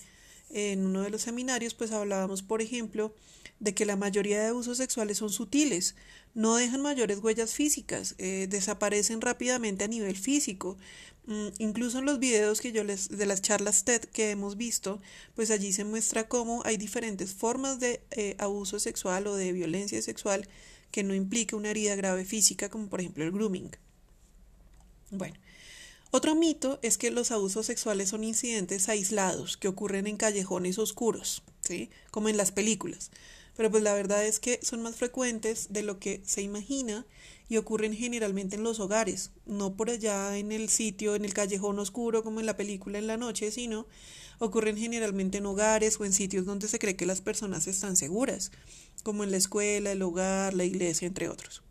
en 0.51 0.87
uno 0.87 1.03
de 1.03 1.11
los 1.11 1.23
seminarios, 1.23 1.75
pues 1.75 1.93
hablábamos, 1.93 2.43
por 2.43 2.63
ejemplo, 2.63 3.15
de 3.61 3.75
que 3.75 3.87
la 3.87 3.97
mayoría 3.97 4.41
de 4.41 4.49
abusos 4.49 4.79
sexuales 4.79 5.19
son 5.19 5.31
sutiles, 5.31 5.95
no 6.35 6.57
dejan 6.57 6.83
mayores 6.83 7.19
huellas 7.19 7.55
físicas, 7.55 8.15
eh, 8.19 8.47
desaparecen 8.49 9.21
rápidamente 9.21 9.85
a 9.85 9.89
nivel 9.89 10.17
físico. 10.17 10.77
Mm, 11.27 11.49
incluso 11.59 12.01
en 12.01 12.05
los 12.05 12.19
videos 12.19 12.61
que 12.61 12.73
yo 12.73 12.85
les, 12.85 13.09
de 13.09 13.27
las 13.27 13.41
charlas 13.41 13.85
TED 13.85 14.03
que 14.03 14.31
hemos 14.31 14.57
visto, 14.57 15.01
pues 15.35 15.51
allí 15.51 15.73
se 15.73 15.85
muestra 15.85 16.29
cómo 16.29 16.63
hay 16.65 16.77
diferentes 16.77 17.33
formas 17.33 17.81
de 17.81 18.03
eh, 18.11 18.37
abuso 18.39 18.79
sexual 18.79 19.27
o 19.27 19.37
de 19.37 19.53
violencia 19.53 20.03
sexual 20.03 20.47
que 20.95 21.03
no 21.03 21.13
implica 21.13 21.57
una 21.57 21.71
herida 21.71 21.97
grave 21.97 22.25
física, 22.25 22.69
como 22.69 22.87
por 22.87 23.01
ejemplo 23.01 23.25
el 23.25 23.33
grooming. 23.33 23.73
Bueno, 25.11 25.35
otro 26.13 26.37
mito 26.37 26.79
es 26.83 26.99
que 26.99 27.11
los 27.11 27.33
abusos 27.33 27.67
sexuales 27.67 28.11
son 28.11 28.23
incidentes 28.23 28.89
aislados 28.89 29.57
que 29.57 29.67
ocurren 29.67 30.07
en 30.07 30.17
callejones 30.17 30.79
oscuros, 30.79 31.43
¿sí? 31.63 31.91
Como 32.13 32.29
en 32.29 32.37
las 32.37 32.53
películas. 32.53 33.11
Pero 33.57 33.73
pues 33.73 33.83
la 33.83 33.93
verdad 33.93 34.25
es 34.25 34.39
que 34.39 34.61
son 34.63 34.83
más 34.83 34.95
frecuentes 34.95 35.73
de 35.73 35.83
lo 35.83 35.99
que 35.99 36.23
se 36.25 36.43
imagina 36.43 37.05
y 37.49 37.57
ocurren 37.57 37.93
generalmente 37.93 38.55
en 38.55 38.63
los 38.63 38.79
hogares, 38.79 39.33
no 39.47 39.75
por 39.75 39.91
allá 39.91 40.39
en 40.39 40.53
el 40.53 40.69
sitio, 40.69 41.17
en 41.17 41.25
el 41.25 41.35
callejón 41.35 41.81
oscuro 41.81 42.23
como 42.23 42.39
en 42.39 42.47
la 42.47 42.57
película 42.57 42.99
en 42.99 43.09
la 43.09 43.17
noche, 43.17 43.51
sino 43.51 43.89
ocurren 44.38 44.76
generalmente 44.76 45.38
en 45.38 45.47
hogares 45.47 45.99
o 46.00 46.05
en 46.05 46.12
sitios 46.12 46.47
donde 46.47 46.69
se 46.69 46.79
cree 46.79 46.97
que 46.97 47.07
las 47.07 47.21
personas 47.21 47.67
están 47.67 47.97
seguras, 47.97 48.50
como 49.03 49.25
en 49.25 49.31
la 49.31 49.37
escuela, 49.37 49.93
el 49.93 50.03
hogar, 50.03 50.55
la 50.55 50.64
iglesia, 50.64 51.07
entre 51.07 51.29
otros. 51.29 51.62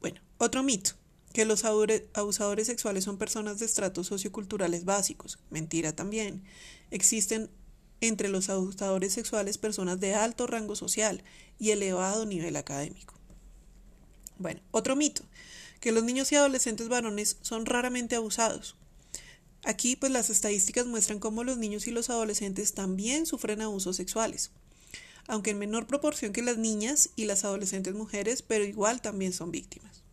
Bueno, 0.00 0.20
otro 0.38 0.62
mito 0.62 0.92
que 1.32 1.44
los 1.44 1.64
abusadores 1.64 2.66
sexuales 2.66 3.04
son 3.04 3.18
personas 3.18 3.58
de 3.58 3.66
estratos 3.66 4.06
socioculturales 4.06 4.86
básicos. 4.86 5.38
Mentira 5.50 5.94
también. 5.94 6.42
Existen 6.90 7.50
entre 8.00 8.30
los 8.30 8.48
abusadores 8.48 9.12
sexuales 9.12 9.58
personas 9.58 10.00
de 10.00 10.14
alto 10.14 10.46
rango 10.46 10.76
social 10.76 11.22
y 11.58 11.72
elevado 11.72 12.24
nivel 12.24 12.56
académico. 12.56 13.12
Bueno, 14.38 14.62
otro 14.70 14.96
mito, 14.96 15.24
que 15.80 15.92
los 15.92 16.04
niños 16.04 16.32
y 16.32 16.36
adolescentes 16.36 16.88
varones 16.88 17.36
son 17.42 17.66
raramente 17.66 18.16
abusados. 18.16 18.76
Aquí 19.66 19.96
pues 19.96 20.12
las 20.12 20.30
estadísticas 20.30 20.86
muestran 20.86 21.18
cómo 21.18 21.42
los 21.42 21.58
niños 21.58 21.88
y 21.88 21.90
los 21.90 22.08
adolescentes 22.08 22.72
también 22.72 23.26
sufren 23.26 23.60
abusos 23.60 23.96
sexuales, 23.96 24.52
aunque 25.26 25.50
en 25.50 25.58
menor 25.58 25.88
proporción 25.88 26.32
que 26.32 26.40
las 26.40 26.56
niñas 26.56 27.10
y 27.16 27.24
las 27.24 27.44
adolescentes 27.44 27.92
mujeres, 27.92 28.42
pero 28.42 28.62
igual 28.62 29.02
también 29.02 29.32
son 29.32 29.50
víctimas. 29.50 30.04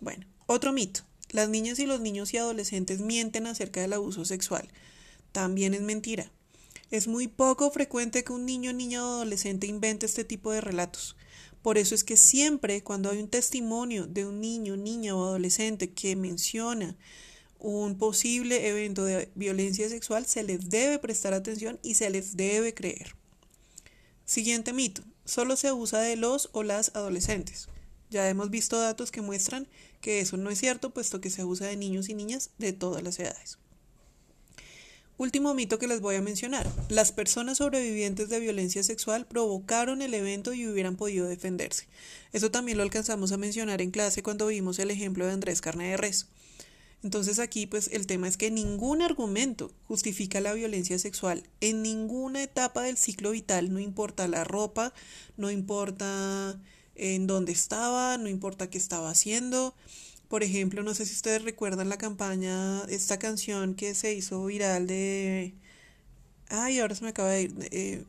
Bueno, 0.00 0.26
otro 0.46 0.72
mito. 0.72 1.02
Las 1.30 1.48
niñas 1.48 1.78
y 1.78 1.86
los 1.86 2.00
niños 2.00 2.34
y 2.34 2.38
adolescentes 2.38 2.98
mienten 2.98 3.46
acerca 3.46 3.80
del 3.80 3.92
abuso 3.92 4.24
sexual. 4.24 4.68
También 5.30 5.74
es 5.74 5.82
mentira. 5.82 6.32
Es 6.90 7.06
muy 7.06 7.28
poco 7.28 7.70
frecuente 7.70 8.24
que 8.24 8.32
un 8.32 8.44
niño, 8.44 8.72
niña 8.72 9.06
o 9.06 9.14
adolescente 9.14 9.68
invente 9.68 10.06
este 10.06 10.24
tipo 10.24 10.50
de 10.50 10.60
relatos. 10.60 11.14
Por 11.62 11.78
eso 11.78 11.94
es 11.94 12.02
que 12.02 12.16
siempre 12.16 12.82
cuando 12.82 13.10
hay 13.10 13.20
un 13.20 13.28
testimonio 13.28 14.08
de 14.08 14.26
un 14.26 14.40
niño, 14.40 14.76
niña 14.76 15.14
o 15.14 15.24
adolescente 15.24 15.92
que 15.92 16.16
menciona 16.16 16.96
un 17.62 17.96
posible 17.96 18.68
evento 18.68 19.04
de 19.04 19.30
violencia 19.34 19.88
sexual, 19.88 20.26
se 20.26 20.42
les 20.42 20.68
debe 20.68 20.98
prestar 20.98 21.32
atención 21.32 21.78
y 21.82 21.94
se 21.94 22.10
les 22.10 22.36
debe 22.36 22.74
creer. 22.74 23.14
Siguiente 24.24 24.72
mito. 24.72 25.02
Solo 25.24 25.56
se 25.56 25.68
abusa 25.68 26.00
de 26.00 26.16
los 26.16 26.50
o 26.52 26.64
las 26.64 26.90
adolescentes. 26.94 27.68
Ya 28.10 28.28
hemos 28.28 28.50
visto 28.50 28.78
datos 28.78 29.12
que 29.12 29.22
muestran 29.22 29.68
que 30.00 30.20
eso 30.20 30.36
no 30.36 30.50
es 30.50 30.58
cierto, 30.58 30.90
puesto 30.90 31.20
que 31.20 31.30
se 31.30 31.42
abusa 31.42 31.66
de 31.66 31.76
niños 31.76 32.08
y 32.08 32.14
niñas 32.14 32.50
de 32.58 32.72
todas 32.72 33.02
las 33.02 33.18
edades. 33.20 33.58
Último 35.16 35.54
mito 35.54 35.78
que 35.78 35.86
les 35.86 36.00
voy 36.00 36.16
a 36.16 36.20
mencionar. 36.20 36.68
Las 36.88 37.12
personas 37.12 37.58
sobrevivientes 37.58 38.28
de 38.28 38.40
violencia 38.40 38.82
sexual 38.82 39.24
provocaron 39.24 40.02
el 40.02 40.14
evento 40.14 40.52
y 40.52 40.66
hubieran 40.66 40.96
podido 40.96 41.28
defenderse. 41.28 41.86
Eso 42.32 42.50
también 42.50 42.76
lo 42.76 42.82
alcanzamos 42.82 43.30
a 43.30 43.36
mencionar 43.36 43.80
en 43.80 43.92
clase 43.92 44.24
cuando 44.24 44.48
vimos 44.48 44.80
el 44.80 44.90
ejemplo 44.90 45.24
de 45.24 45.32
Andrés 45.32 45.60
Carne 45.60 45.90
de 45.90 45.96
Res. 45.96 46.26
Entonces 47.02 47.38
aquí 47.38 47.66
pues 47.66 47.88
el 47.92 48.06
tema 48.06 48.28
es 48.28 48.36
que 48.36 48.50
ningún 48.50 49.02
argumento 49.02 49.72
justifica 49.88 50.40
la 50.40 50.52
violencia 50.52 50.98
sexual 50.98 51.42
en 51.60 51.82
ninguna 51.82 52.42
etapa 52.42 52.82
del 52.82 52.96
ciclo 52.96 53.32
vital, 53.32 53.72
no 53.72 53.80
importa 53.80 54.28
la 54.28 54.44
ropa, 54.44 54.94
no 55.36 55.50
importa 55.50 56.60
en 56.94 57.26
dónde 57.26 57.52
estaba, 57.52 58.18
no 58.18 58.28
importa 58.28 58.70
qué 58.70 58.78
estaba 58.78 59.10
haciendo. 59.10 59.74
Por 60.28 60.42
ejemplo, 60.42 60.82
no 60.82 60.94
sé 60.94 61.04
si 61.06 61.14
ustedes 61.14 61.42
recuerdan 61.42 61.88
la 61.88 61.98
campaña, 61.98 62.82
esta 62.84 63.18
canción 63.18 63.74
que 63.74 63.94
se 63.94 64.14
hizo 64.14 64.44
viral 64.46 64.86
de... 64.86 65.54
Ay, 66.48 66.78
ahora 66.78 66.94
se 66.94 67.04
me 67.04 67.10
acaba 67.10 67.30
de 67.30 67.42
ir. 67.42 67.54
Eh, 67.70 68.04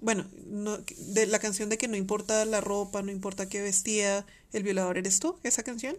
bueno, 0.00 0.26
no, 0.46 0.78
de 0.78 1.26
la 1.26 1.38
canción 1.40 1.68
de 1.68 1.78
que 1.78 1.88
no 1.88 1.96
importa 1.96 2.44
la 2.44 2.60
ropa, 2.60 3.02
no 3.02 3.10
importa 3.10 3.48
qué 3.48 3.62
vestía, 3.62 4.26
el 4.52 4.62
violador 4.62 4.98
eres 4.98 5.20
tú, 5.20 5.38
esa 5.42 5.62
canción. 5.62 5.96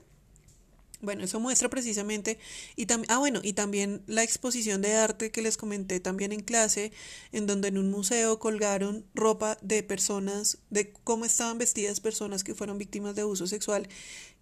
Bueno, 1.01 1.23
eso 1.23 1.39
muestra 1.39 1.69
precisamente, 1.69 2.39
y 2.75 2.87
ah, 3.09 3.17
bueno, 3.17 3.41
y 3.43 3.53
también 3.53 4.01
la 4.07 4.23
exposición 4.23 4.81
de 4.81 4.95
arte 4.95 5.29
que 5.29 5.41
les 5.41 5.57
comenté 5.57 5.99
también 5.99 6.31
en 6.31 6.39
clase, 6.39 6.91
en 7.31 7.47
donde 7.47 7.67
en 7.67 7.77
un 7.77 7.91
museo 7.91 8.39
colgaron 8.39 9.05
ropa 9.13 9.57
de 9.61 9.83
personas, 9.83 10.57
de 10.69 10.93
cómo 11.03 11.25
estaban 11.25 11.57
vestidas 11.57 11.99
personas 11.99 12.43
que 12.43 12.55
fueron 12.55 12.77
víctimas 12.77 13.15
de 13.15 13.23
abuso 13.23 13.45
sexual, 13.45 13.87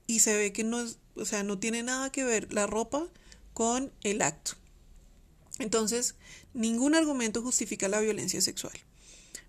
y 0.05 0.19
se 0.19 0.35
ve 0.37 0.53
que 0.53 0.63
no, 0.63 0.85
o 1.15 1.25
sea, 1.25 1.43
no 1.43 1.59
tiene 1.59 1.81
nada 1.81 2.11
que 2.11 2.23
ver 2.23 2.53
la 2.53 2.67
ropa 2.67 3.07
con 3.53 3.91
el 4.03 4.21
acto. 4.21 4.53
Entonces, 5.59 6.15
ningún 6.53 6.95
argumento 6.95 7.41
justifica 7.41 7.87
la 7.87 7.99
violencia 7.99 8.41
sexual. 8.41 8.73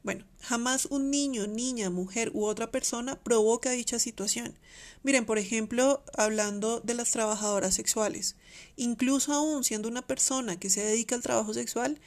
Bueno, 0.05 0.27
jamás 0.43 0.85
un 0.91 1.11
niño, 1.11 1.47
niña, 1.47 1.89
mujer 1.89 2.31
u 2.35 2.45
otra 2.45 2.71
persona 2.71 3.19
provoca 3.19 3.71
dicha 3.71 3.99
situación. 3.99 4.55
Miren, 5.03 5.25
por 5.25 5.39
ejemplo, 5.39 6.05
hablando 6.15 6.81
de 6.81 6.93
las 6.93 7.11
trabajadoras 7.11 7.75
sexuales, 7.75 8.37
incluso 8.77 9.33
aún 9.33 9.65
siendo 9.65 9.89
una 9.89 10.07
persona 10.07 10.61
que 10.61 10.69
se 10.69 10.85
dedica 10.85 11.15
al 11.15 11.23
trabajo 11.23 11.55
sexual, 11.55 11.99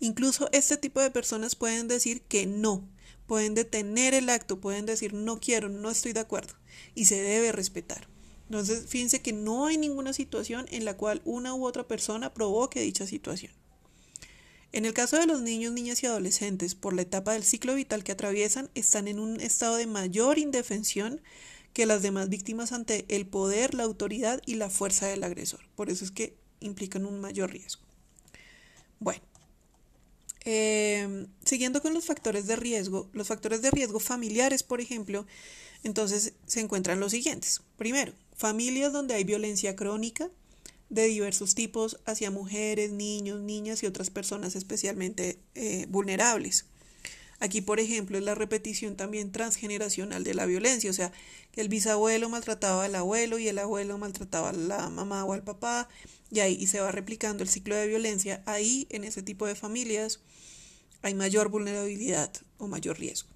incluso 0.00 0.50
este 0.52 0.76
tipo 0.76 1.00
de 1.00 1.10
personas 1.10 1.56
pueden 1.56 1.88
decir 1.88 2.20
que 2.20 2.44
no, 2.44 2.86
pueden 3.26 3.54
detener 3.54 4.12
el 4.12 4.28
acto, 4.28 4.60
pueden 4.60 4.84
decir 4.84 5.14
no 5.14 5.40
quiero, 5.40 5.70
no 5.70 5.88
estoy 5.88 6.12
de 6.12 6.20
acuerdo 6.20 6.52
y 6.94 7.06
se 7.06 7.22
debe 7.22 7.52
respetar. 7.52 8.06
Entonces, 8.50 8.84
fíjense 8.86 9.22
que 9.22 9.32
no 9.32 9.64
hay 9.64 9.78
ninguna 9.78 10.12
situación 10.12 10.66
en 10.70 10.84
la 10.84 10.98
cual 10.98 11.22
una 11.24 11.54
u 11.54 11.64
otra 11.64 11.88
persona 11.88 12.34
provoque 12.34 12.82
dicha 12.82 13.06
situación. 13.06 13.54
En 14.72 14.84
el 14.84 14.92
caso 14.92 15.18
de 15.18 15.26
los 15.26 15.42
niños, 15.42 15.72
niñas 15.72 16.02
y 16.02 16.06
adolescentes, 16.06 16.74
por 16.74 16.92
la 16.94 17.02
etapa 17.02 17.32
del 17.32 17.44
ciclo 17.44 17.74
vital 17.74 18.04
que 18.04 18.12
atraviesan, 18.12 18.70
están 18.74 19.08
en 19.08 19.18
un 19.18 19.40
estado 19.40 19.76
de 19.76 19.86
mayor 19.86 20.38
indefensión 20.38 21.20
que 21.72 21.86
las 21.86 22.02
demás 22.02 22.28
víctimas 22.28 22.72
ante 22.72 23.04
el 23.08 23.26
poder, 23.26 23.74
la 23.74 23.84
autoridad 23.84 24.40
y 24.46 24.54
la 24.54 24.70
fuerza 24.70 25.06
del 25.06 25.24
agresor. 25.24 25.60
Por 25.74 25.90
eso 25.90 26.04
es 26.04 26.10
que 26.10 26.36
implican 26.60 27.06
un 27.06 27.20
mayor 27.20 27.52
riesgo. 27.52 27.82
Bueno, 28.98 29.20
eh, 30.44 31.26
siguiendo 31.44 31.82
con 31.82 31.92
los 31.92 32.06
factores 32.06 32.46
de 32.46 32.56
riesgo, 32.56 33.10
los 33.12 33.28
factores 33.28 33.62
de 33.62 33.70
riesgo 33.70 34.00
familiares, 34.00 34.62
por 34.62 34.80
ejemplo, 34.80 35.26
entonces 35.82 36.34
se 36.46 36.60
encuentran 36.60 37.00
los 37.00 37.12
siguientes. 37.12 37.62
Primero, 37.76 38.12
familias 38.34 38.92
donde 38.92 39.14
hay 39.14 39.24
violencia 39.24 39.76
crónica, 39.76 40.30
de 40.88 41.06
diversos 41.06 41.54
tipos 41.54 41.98
hacia 42.06 42.30
mujeres, 42.30 42.92
niños, 42.92 43.40
niñas 43.40 43.82
y 43.82 43.86
otras 43.86 44.10
personas 44.10 44.54
especialmente 44.54 45.38
eh, 45.54 45.86
vulnerables. 45.88 46.66
Aquí, 47.38 47.60
por 47.60 47.80
ejemplo, 47.80 48.16
es 48.16 48.24
la 48.24 48.34
repetición 48.34 48.96
también 48.96 49.30
transgeneracional 49.30 50.24
de 50.24 50.32
la 50.32 50.46
violencia, 50.46 50.90
o 50.90 50.94
sea, 50.94 51.12
que 51.52 51.60
el 51.60 51.68
bisabuelo 51.68 52.30
maltrataba 52.30 52.84
al 52.84 52.94
abuelo 52.94 53.38
y 53.38 53.48
el 53.48 53.58
abuelo 53.58 53.98
maltrataba 53.98 54.50
a 54.50 54.52
la 54.54 54.88
mamá 54.88 55.24
o 55.24 55.34
al 55.34 55.42
papá, 55.42 55.88
y 56.30 56.40
ahí 56.40 56.66
se 56.66 56.80
va 56.80 56.92
replicando 56.92 57.42
el 57.42 57.50
ciclo 57.50 57.76
de 57.76 57.88
violencia. 57.88 58.42
Ahí, 58.46 58.86
en 58.90 59.04
ese 59.04 59.22
tipo 59.22 59.46
de 59.46 59.54
familias, 59.54 60.20
hay 61.02 61.14
mayor 61.14 61.50
vulnerabilidad 61.50 62.32
o 62.56 62.68
mayor 62.68 62.98
riesgo. 62.98 63.28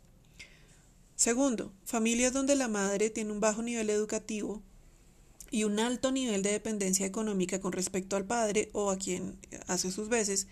Segundo, 1.14 1.74
familias 1.84 2.32
donde 2.32 2.56
la 2.56 2.68
madre 2.68 3.10
tiene 3.10 3.32
un 3.32 3.40
bajo 3.40 3.60
nivel 3.60 3.90
educativo 3.90 4.62
y 5.50 5.64
un 5.64 5.80
alto 5.80 6.12
nivel 6.12 6.42
de 6.42 6.52
dependencia 6.52 7.06
económica 7.06 7.60
con 7.60 7.72
respecto 7.72 8.16
al 8.16 8.24
padre 8.24 8.70
o 8.72 8.90
a 8.90 8.98
quien 8.98 9.36
hace 9.66 9.90
sus 9.90 10.08
veces, 10.08 10.46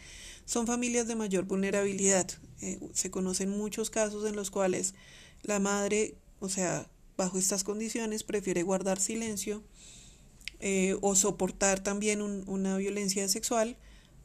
son 0.45 0.67
familias 0.67 1.07
de 1.07 1.15
mayor 1.15 1.45
vulnerabilidad. 1.45 2.29
Eh, 2.61 2.81
se 2.93 3.11
conocen 3.11 3.51
muchos 3.51 3.91
casos 3.91 4.29
en 4.29 4.35
los 4.35 4.51
cuales 4.51 4.95
la 5.43 5.61
madre, 5.61 6.17
o 6.41 6.49
sea, 6.49 6.91
bajo 7.17 7.39
estas 7.39 7.65
condiciones, 7.65 8.25
prefiere 8.25 8.63
guardar 8.63 9.01
silencio 9.01 9.63
eh, 10.61 10.97
o 11.03 11.15
soportar 11.15 11.81
también 11.81 12.21
una 12.23 12.77
violencia 12.77 13.29
sexual, 13.29 13.77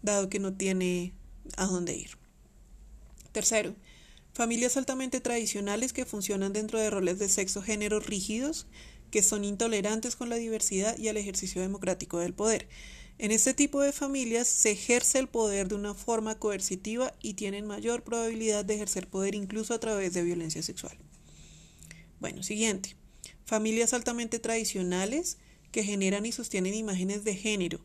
dado 0.01 0.29
que 0.29 0.39
no 0.39 0.53
tiene 0.53 1.13
a 1.57 1.65
dónde 1.65 1.95
ir. 1.95 2.17
Tercero, 3.31 3.75
familias 4.33 4.77
altamente 4.77 5.21
tradicionales 5.21 5.93
que 5.93 6.05
funcionan 6.05 6.53
dentro 6.53 6.79
de 6.79 6.89
roles 6.89 7.19
de 7.19 7.29
sexo-género 7.29 7.99
rígidos, 7.99 8.67
que 9.13 9.21
son 9.21 9.45
intolerantes 9.45 10.15
con 10.15 10.29
la 10.29 10.37
diversidad 10.37 10.97
y 10.97 11.07
el 11.07 11.17
ejercicio 11.17 11.61
democrático 11.61 12.17
del 12.17 12.33
poder. 12.33 12.67
En 13.19 13.29
este 13.29 13.53
tipo 13.53 13.79
de 13.79 13.91
familias 13.91 14.47
se 14.47 14.71
ejerce 14.71 15.19
el 15.19 15.27
poder 15.27 15.67
de 15.67 15.75
una 15.75 15.93
forma 15.93 16.39
coercitiva 16.39 17.13
y 17.21 17.35
tienen 17.35 17.67
mayor 17.67 18.01
probabilidad 18.03 18.65
de 18.65 18.73
ejercer 18.73 19.07
poder 19.07 19.35
incluso 19.35 19.75
a 19.75 19.79
través 19.79 20.15
de 20.15 20.23
violencia 20.23 20.63
sexual. 20.63 20.97
Bueno, 22.19 22.41
siguiente. 22.41 22.95
Familias 23.45 23.93
altamente 23.93 24.39
tradicionales 24.39 25.37
que 25.71 25.83
generan 25.83 26.25
y 26.25 26.31
sostienen 26.31 26.73
imágenes 26.73 27.23
de 27.23 27.35
género, 27.35 27.81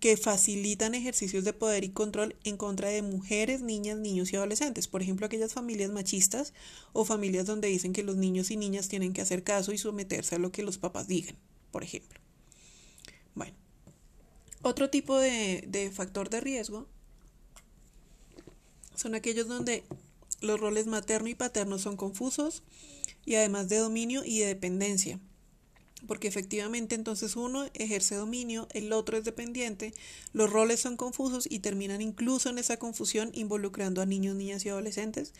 que 0.00 0.16
facilitan 0.16 0.94
ejercicios 0.94 1.44
de 1.44 1.52
poder 1.52 1.82
y 1.82 1.90
control 1.90 2.36
en 2.44 2.56
contra 2.56 2.88
de 2.88 3.02
mujeres, 3.02 3.62
niñas, 3.62 3.98
niños 3.98 4.32
y 4.32 4.36
adolescentes. 4.36 4.86
Por 4.86 5.02
ejemplo, 5.02 5.26
aquellas 5.26 5.52
familias 5.52 5.90
machistas 5.90 6.54
o 6.92 7.04
familias 7.04 7.46
donde 7.46 7.68
dicen 7.68 7.92
que 7.92 8.04
los 8.04 8.16
niños 8.16 8.50
y 8.50 8.56
niñas 8.56 8.88
tienen 8.88 9.12
que 9.12 9.22
hacer 9.22 9.42
caso 9.42 9.72
y 9.72 9.78
someterse 9.78 10.36
a 10.36 10.38
lo 10.38 10.52
que 10.52 10.62
los 10.62 10.78
papás 10.78 11.08
digan, 11.08 11.36
por 11.72 11.82
ejemplo. 11.82 12.20
Bueno, 13.34 13.56
otro 14.62 14.88
tipo 14.88 15.18
de, 15.18 15.64
de 15.66 15.90
factor 15.90 16.30
de 16.30 16.40
riesgo 16.40 16.86
son 18.94 19.14
aquellos 19.16 19.48
donde 19.48 19.84
los 20.40 20.60
roles 20.60 20.86
materno 20.86 21.28
y 21.28 21.34
paterno 21.34 21.78
son 21.78 21.96
confusos 21.96 22.62
y 23.24 23.34
además 23.34 23.68
de 23.68 23.78
dominio 23.78 24.24
y 24.24 24.38
de 24.38 24.46
dependencia 24.46 25.18
porque 26.06 26.28
efectivamente 26.28 26.94
entonces 26.94 27.36
uno 27.36 27.68
ejerce 27.74 28.14
dominio, 28.14 28.68
el 28.72 28.92
otro 28.92 29.16
es 29.16 29.24
dependiente, 29.24 29.92
los 30.32 30.50
roles 30.50 30.80
son 30.80 30.96
confusos 30.96 31.46
y 31.50 31.58
terminan 31.58 32.00
incluso 32.00 32.50
en 32.50 32.58
esa 32.58 32.76
confusión 32.76 33.30
involucrando 33.34 34.00
a 34.00 34.06
niños, 34.06 34.36
niñas 34.36 34.64
y 34.64 34.68
adolescentes, 34.68 35.32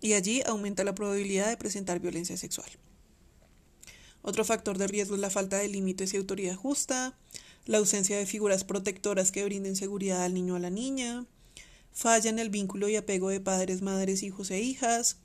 y 0.00 0.14
allí 0.14 0.42
aumenta 0.46 0.84
la 0.84 0.94
probabilidad 0.94 1.48
de 1.48 1.56
presentar 1.56 2.00
violencia 2.00 2.36
sexual. 2.36 2.70
Otro 4.22 4.44
factor 4.44 4.78
de 4.78 4.86
riesgo 4.86 5.14
es 5.14 5.20
la 5.20 5.30
falta 5.30 5.58
de 5.58 5.68
límites 5.68 6.14
y 6.14 6.16
autoridad 6.16 6.56
justa, 6.56 7.16
la 7.66 7.78
ausencia 7.78 8.16
de 8.16 8.26
figuras 8.26 8.64
protectoras 8.64 9.32
que 9.32 9.44
brinden 9.44 9.76
seguridad 9.76 10.24
al 10.24 10.34
niño 10.34 10.54
o 10.54 10.56
a 10.56 10.60
la 10.60 10.70
niña, 10.70 11.26
falla 11.92 12.30
en 12.30 12.38
el 12.38 12.50
vínculo 12.50 12.88
y 12.88 12.96
apego 12.96 13.28
de 13.28 13.40
padres, 13.40 13.82
madres, 13.82 14.22
hijos 14.22 14.50
e 14.50 14.60
hijas, 14.60 15.18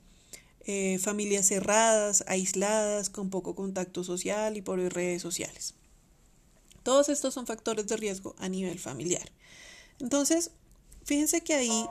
eh, 0.66 0.98
familias 0.98 1.46
cerradas, 1.46 2.24
aisladas, 2.26 3.10
con 3.10 3.30
poco 3.30 3.54
contacto 3.54 4.04
social 4.04 4.56
y 4.56 4.62
por 4.62 4.78
redes 4.78 5.22
sociales. 5.22 5.74
Todos 6.82 7.08
estos 7.08 7.34
son 7.34 7.46
factores 7.46 7.86
de 7.86 7.96
riesgo 7.96 8.34
a 8.38 8.48
nivel 8.48 8.78
familiar. 8.78 9.30
Entonces, 10.00 10.50
fíjense 11.04 11.42
que 11.42 11.54
ahí, 11.54 11.86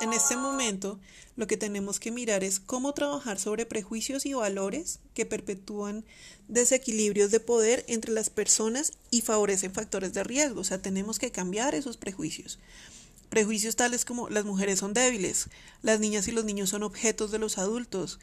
en 0.00 0.12
este 0.12 0.36
momento, 0.36 0.98
lo 1.36 1.46
que 1.46 1.56
tenemos 1.56 1.98
que 1.98 2.10
mirar 2.10 2.44
es 2.44 2.60
cómo 2.60 2.94
trabajar 2.94 3.38
sobre 3.38 3.66
prejuicios 3.66 4.26
y 4.26 4.34
valores 4.34 5.00
que 5.14 5.26
perpetúan 5.26 6.04
desequilibrios 6.48 7.30
de 7.30 7.40
poder 7.40 7.84
entre 7.88 8.12
las 8.12 8.30
personas 8.30 8.92
y 9.10 9.22
favorecen 9.22 9.72
factores 9.72 10.12
de 10.12 10.24
riesgo. 10.24 10.60
O 10.60 10.64
sea, 10.64 10.80
tenemos 10.80 11.18
que 11.18 11.32
cambiar 11.32 11.74
esos 11.74 11.96
prejuicios. 11.96 12.58
Prejuicios 13.34 13.74
tales 13.74 14.04
como 14.04 14.28
las 14.28 14.44
mujeres 14.44 14.78
son 14.78 14.94
débiles, 14.94 15.48
las 15.82 15.98
niñas 15.98 16.28
y 16.28 16.30
los 16.30 16.44
niños 16.44 16.70
son 16.70 16.84
objetos 16.84 17.32
de 17.32 17.40
los 17.40 17.58
adultos. 17.58 18.20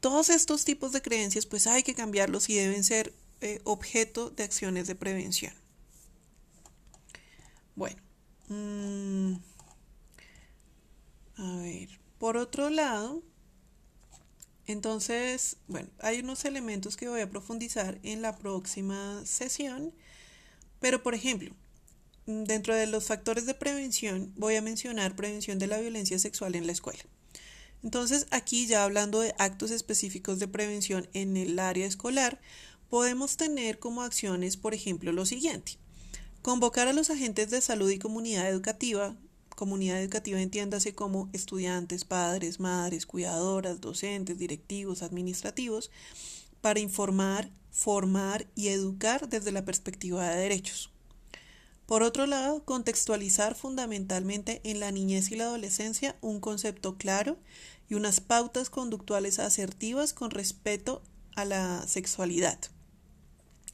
Todos 0.00 0.28
estos 0.28 0.66
tipos 0.66 0.92
de 0.92 1.00
creencias 1.00 1.46
pues 1.46 1.66
hay 1.66 1.82
que 1.82 1.94
cambiarlos 1.94 2.50
y 2.50 2.54
deben 2.56 2.84
ser 2.84 3.14
eh, 3.40 3.62
objeto 3.64 4.28
de 4.28 4.42
acciones 4.42 4.86
de 4.86 4.96
prevención. 4.96 5.54
Bueno, 7.74 8.02
mm, 8.48 9.32
a 11.38 11.56
ver, 11.62 11.88
por 12.18 12.36
otro 12.36 12.68
lado, 12.68 13.22
entonces, 14.66 15.56
bueno, 15.68 15.88
hay 16.00 16.20
unos 16.20 16.44
elementos 16.44 16.98
que 16.98 17.08
voy 17.08 17.22
a 17.22 17.30
profundizar 17.30 17.98
en 18.02 18.20
la 18.20 18.36
próxima 18.36 19.24
sesión, 19.24 19.94
pero 20.80 21.02
por 21.02 21.14
ejemplo, 21.14 21.54
dentro 22.26 22.74
de 22.74 22.86
los 22.86 23.04
factores 23.04 23.46
de 23.46 23.54
prevención 23.54 24.32
voy 24.36 24.56
a 24.56 24.62
mencionar 24.62 25.16
prevención 25.16 25.58
de 25.58 25.66
la 25.66 25.78
violencia 25.78 26.18
sexual 26.18 26.54
en 26.54 26.66
la 26.66 26.72
escuela. 26.72 27.04
Entonces, 27.82 28.26
aquí 28.30 28.66
ya 28.66 28.84
hablando 28.84 29.20
de 29.20 29.34
actos 29.38 29.70
específicos 29.70 30.38
de 30.38 30.48
prevención 30.48 31.06
en 31.12 31.36
el 31.36 31.58
área 31.58 31.86
escolar, 31.86 32.40
podemos 32.88 33.36
tener 33.36 33.78
como 33.78 34.02
acciones, 34.02 34.56
por 34.56 34.72
ejemplo, 34.72 35.12
lo 35.12 35.26
siguiente. 35.26 35.76
Convocar 36.40 36.88
a 36.88 36.94
los 36.94 37.10
agentes 37.10 37.50
de 37.50 37.60
salud 37.60 37.90
y 37.90 37.98
comunidad 37.98 38.48
educativa, 38.48 39.16
comunidad 39.54 40.00
educativa 40.00 40.40
entiéndase 40.40 40.94
como 40.94 41.28
estudiantes, 41.32 42.04
padres, 42.04 42.58
madres, 42.58 43.04
cuidadoras, 43.04 43.80
docentes, 43.80 44.38
directivos, 44.38 45.02
administrativos, 45.02 45.90
para 46.62 46.80
informar, 46.80 47.50
formar 47.70 48.46
y 48.54 48.68
educar 48.68 49.28
desde 49.28 49.52
la 49.52 49.64
perspectiva 49.64 50.28
de 50.28 50.40
derechos. 50.40 50.93
Por 51.86 52.02
otro 52.02 52.26
lado, 52.26 52.64
contextualizar 52.64 53.54
fundamentalmente 53.54 54.62
en 54.64 54.80
la 54.80 54.90
niñez 54.90 55.30
y 55.30 55.36
la 55.36 55.44
adolescencia 55.44 56.16
un 56.22 56.40
concepto 56.40 56.96
claro 56.96 57.36
y 57.90 57.94
unas 57.94 58.20
pautas 58.20 58.70
conductuales 58.70 59.38
asertivas 59.38 60.14
con 60.14 60.30
respeto 60.30 61.02
a 61.36 61.44
la 61.44 61.86
sexualidad. 61.86 62.58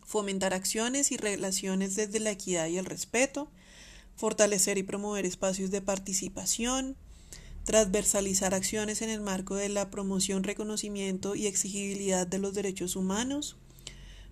Fomentar 0.05 0.55
acciones 0.55 1.13
y 1.13 1.17
relaciones 1.17 1.95
desde 1.95 2.19
la 2.19 2.33
equidad 2.33 2.67
y 2.67 2.79
el 2.79 2.85
respeto. 2.85 3.49
Fortalecer 4.17 4.77
y 4.77 4.83
promover 4.83 5.25
espacios 5.25 5.71
de 5.71 5.81
participación. 5.81 6.97
Transversalizar 7.65 8.55
acciones 8.55 9.03
en 9.03 9.11
el 9.11 9.21
marco 9.21 9.55
de 9.55 9.69
la 9.69 9.89
promoción, 9.89 10.43
reconocimiento 10.43 11.37
y 11.37 11.47
exigibilidad 11.47 12.27
de 12.27 12.41
los 12.41 12.55
derechos 12.55 12.97
humanos 12.97 13.57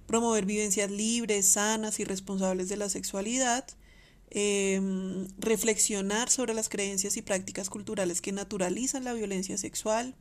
promover 0.09 0.47
vivencias 0.47 0.91
libres, 0.91 1.47
sanas 1.47 2.01
y 2.01 2.05
responsables 2.05 2.71
de 2.71 2.79
la 2.79 2.89
sexualidad, 2.89 3.67
em, 4.31 5.29
reflexionar 5.39 6.31
sobre 6.31 6.55
las 6.55 6.71
creencias 6.71 7.17
y 7.19 7.23
prácticas 7.23 7.69
culturales 7.69 8.21
que 8.23 8.33
naturalizan 8.33 9.05
la 9.05 9.13
violencia 9.13 9.59
sexual, 9.59 10.17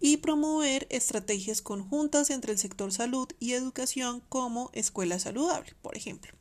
y 0.00 0.18
promover 0.18 0.86
estrategias 0.90 1.62
conjuntas 1.62 2.30
entre 2.30 2.52
el 2.52 2.58
sector 2.58 2.92
salud 2.92 3.28
y 3.38 3.52
educación 3.52 4.22
como 4.28 4.70
escuela 4.72 5.18
saludable, 5.18 5.74
por 5.82 5.96
ejemplo. 5.96 6.32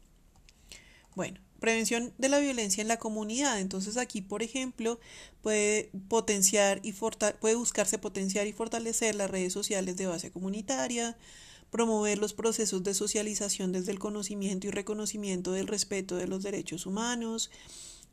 Bueno, 1.16 1.40
prevención 1.60 2.14
de 2.18 2.30
la 2.30 2.40
violencia 2.40 2.82
en 2.82 2.88
la 2.88 3.00
comunidad. 3.00 3.60
Entonces 3.60 3.98
aquí, 3.98 4.22
por 4.22 4.44
ejemplo, 4.44 5.00
puede 5.42 5.90
potenciar 6.10 6.80
y 6.84 6.94
puede 6.94 7.56
buscarse 7.56 7.98
potenciar 7.98 8.48
y 8.48 8.54
fortalecer 8.54 9.16
las 9.16 9.30
redes 9.30 9.54
sociales 9.54 9.96
de 9.96 10.08
base 10.08 10.32
comunitaria, 10.32 11.18
promover 11.76 12.20
los 12.20 12.34
procesos 12.34 12.84
de 12.84 12.94
socialización 12.94 13.74
desde 13.74 13.92
el 13.92 14.00
conocimiento 14.00 14.66
y 14.66 14.72
reconocimiento 14.72 15.52
del 15.52 15.68
respeto 15.68 16.16
de 16.16 16.26
los 16.26 16.42
derechos 16.42 16.86
humanos, 16.86 17.52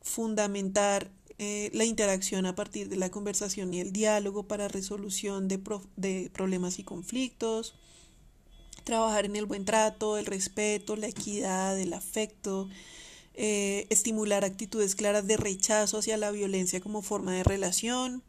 fundamentar 0.01 1.13
eh, 1.39 1.71
la 1.73 1.85
interacción 1.85 2.45
a 2.47 2.57
partir 2.57 2.89
de 2.89 2.97
la 2.97 3.13
conversación 3.13 3.73
y 3.73 3.79
el 3.79 3.93
diálogo 3.93 4.49
para 4.49 4.67
resolución 4.67 5.47
de, 5.47 5.61
problemas 6.33 6.81
y 6.81 6.83
conflictos, 6.83 7.77
trabajar 8.83 9.27
en 9.27 9.37
el 9.37 9.47
buen 9.47 9.65
trato, 9.65 10.19
el 10.19 10.27
respeto, 10.27 10.97
la 10.97 11.07
equidad, 11.07 11.79
el 11.79 11.93
afecto, 11.93 12.69
eh, 13.35 13.87
estimular 13.91 14.45
actitudes 14.45 14.97
claras 14.97 15.29
de 15.29 15.37
rechazo 15.37 15.99
hacia 15.99 16.17
la 16.17 16.33
violencia 16.33 16.81
como 16.81 17.01
forma 17.01 17.33
de 17.33 17.45
relación, 17.45 18.25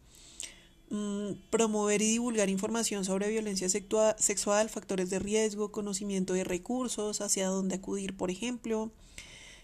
promover 1.50 2.02
y 2.02 2.12
divulgar 2.12 2.50
información 2.50 3.04
sobre 3.04 3.30
violencia 3.30 3.68
sexual, 3.70 4.70
factores 4.70 5.10
de 5.10 5.20
riesgo, 5.20 5.72
conocimiento 5.72 6.34
de 6.34 6.44
recursos, 6.44 7.22
hacia 7.22 7.48
dónde 7.48 7.76
acudir, 7.76 8.16
por 8.16 8.30
ejemplo, 8.30 8.92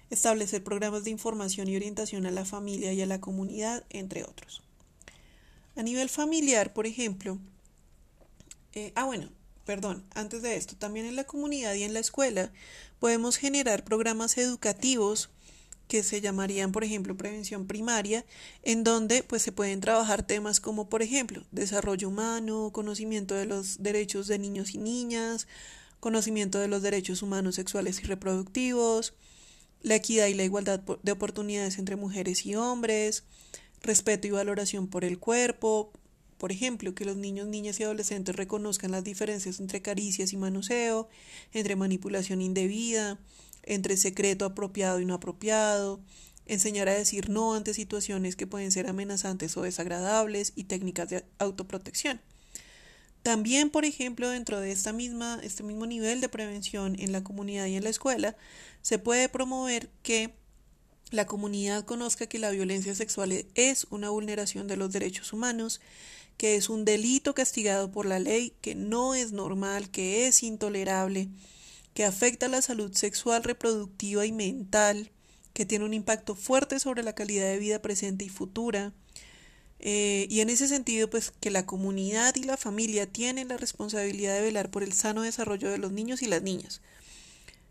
establecer 0.09 0.63
programas 0.63 1.03
de 1.03 1.11
información 1.11 1.67
y 1.67 1.75
orientación 1.75 2.25
a 2.25 2.31
la 2.31 2.45
familia 2.45 2.93
y 2.93 3.01
a 3.01 3.05
la 3.05 3.21
comunidad, 3.21 3.85
entre 3.89 4.23
otros. 4.23 4.63
A 5.75 5.83
nivel 5.83 6.09
familiar, 6.09 6.73
por 6.73 6.87
ejemplo, 6.87 7.37
eh, 8.73 8.91
ah 8.95 9.05
bueno, 9.05 9.29
perdón, 9.65 10.03
antes 10.15 10.41
de 10.41 10.55
esto, 10.55 10.75
también 10.75 11.05
en 11.05 11.15
la 11.15 11.25
comunidad 11.25 11.75
y 11.75 11.83
en 11.83 11.93
la 11.93 11.99
escuela 11.99 12.51
podemos 12.99 13.37
generar 13.37 13.83
programas 13.83 14.37
educativos 14.39 15.29
que 15.89 16.03
se 16.03 16.21
llamarían, 16.21 16.71
por 16.71 16.83
ejemplo, 16.83 17.17
prevención 17.17 17.65
primaria, 17.65 18.23
en 18.61 18.83
donde 18.83 19.23
pues 19.23 19.41
se 19.41 19.51
pueden 19.51 19.81
trabajar 19.81 20.21
temas 20.21 20.59
como, 20.59 20.87
por 20.87 21.01
ejemplo, 21.01 21.43
desarrollo 21.51 22.09
humano, 22.09 22.69
conocimiento 22.71 23.33
de 23.33 23.47
los 23.47 23.81
derechos 23.81 24.27
de 24.27 24.37
niños 24.37 24.75
y 24.75 24.77
niñas, 24.77 25.47
conocimiento 25.99 26.59
de 26.59 26.67
los 26.67 26.83
derechos 26.83 27.23
humanos 27.23 27.55
sexuales 27.55 27.99
y 28.01 28.03
reproductivos, 28.03 29.15
la 29.81 29.95
equidad 29.95 30.27
y 30.27 30.35
la 30.35 30.43
igualdad 30.43 30.79
de 30.79 31.11
oportunidades 31.11 31.79
entre 31.79 31.95
mujeres 31.95 32.45
y 32.45 32.53
hombres, 32.53 33.23
respeto 33.81 34.27
y 34.27 34.31
valoración 34.31 34.87
por 34.87 35.03
el 35.03 35.17
cuerpo, 35.17 35.91
por 36.37 36.51
ejemplo, 36.51 36.93
que 36.93 37.03
los 37.03 37.17
niños, 37.17 37.47
niñas 37.47 37.79
y 37.79 37.83
adolescentes 37.83 38.35
reconozcan 38.35 38.91
las 38.91 39.03
diferencias 39.03 39.59
entre 39.59 39.81
caricias 39.81 40.33
y 40.33 40.37
manoseo, 40.37 41.09
entre 41.51 41.75
manipulación 41.75 42.41
indebida, 42.41 43.17
entre 43.63 43.97
secreto 43.97 44.45
apropiado 44.45 44.99
y 44.99 45.05
no 45.05 45.15
apropiado, 45.15 45.99
enseñar 46.45 46.89
a 46.89 46.93
decir 46.93 47.29
no 47.29 47.53
ante 47.53 47.73
situaciones 47.73 48.35
que 48.35 48.47
pueden 48.47 48.71
ser 48.71 48.87
amenazantes 48.87 49.55
o 49.57 49.61
desagradables 49.61 50.53
y 50.55 50.65
técnicas 50.65 51.09
de 51.09 51.23
autoprotección. 51.37 52.19
También, 53.23 53.69
por 53.69 53.85
ejemplo, 53.85 54.29
dentro 54.29 54.59
de 54.59 54.71
esta 54.71 54.93
misma, 54.93 55.39
este 55.43 55.63
mismo 55.63 55.85
nivel 55.85 56.21
de 56.21 56.29
prevención 56.29 56.95
en 56.99 57.11
la 57.11 57.23
comunidad 57.23 57.65
y 57.65 57.75
en 57.75 57.83
la 57.83 57.89
escuela, 57.89 58.35
se 58.81 58.97
puede 58.97 59.29
promover 59.29 59.89
que 60.03 60.33
la 61.11 61.25
comunidad 61.25 61.85
conozca 61.85 62.27
que 62.27 62.39
la 62.39 62.51
violencia 62.51 62.95
sexual 62.95 63.45
es 63.55 63.87
una 63.89 64.09
vulneración 64.09 64.67
de 64.67 64.77
los 64.77 64.91
derechos 64.91 65.33
humanos, 65.33 65.81
que 66.37 66.55
es 66.55 66.69
un 66.69 66.85
delito 66.85 67.33
castigado 67.33 67.91
por 67.91 68.05
la 68.05 68.19
ley, 68.19 68.53
que 68.61 68.73
no 68.73 69.15
es 69.15 69.33
normal, 69.33 69.89
que 69.89 70.27
es 70.27 70.41
intolerable, 70.43 71.27
que 71.99 72.05
afecta 72.05 72.47
la 72.47 72.61
salud 72.61 72.93
sexual, 72.93 73.43
reproductiva 73.43 74.25
y 74.25 74.31
mental, 74.31 75.11
que 75.51 75.65
tiene 75.65 75.83
un 75.83 75.93
impacto 75.93 76.33
fuerte 76.33 76.79
sobre 76.79 77.03
la 77.03 77.13
calidad 77.13 77.47
de 77.47 77.59
vida 77.59 77.81
presente 77.81 78.23
y 78.23 78.29
futura. 78.29 78.93
Eh, 79.79 80.25
y 80.29 80.39
en 80.39 80.49
ese 80.49 80.69
sentido, 80.69 81.09
pues 81.09 81.33
que 81.41 81.51
la 81.51 81.65
comunidad 81.65 82.37
y 82.37 82.43
la 82.43 82.55
familia 82.55 83.05
tienen 83.05 83.49
la 83.49 83.57
responsabilidad 83.57 84.33
de 84.33 84.43
velar 84.43 84.71
por 84.71 84.81
el 84.81 84.93
sano 84.93 85.23
desarrollo 85.23 85.69
de 85.69 85.77
los 85.77 85.91
niños 85.91 86.21
y 86.21 86.27
las 86.27 86.41
niñas. 86.41 86.79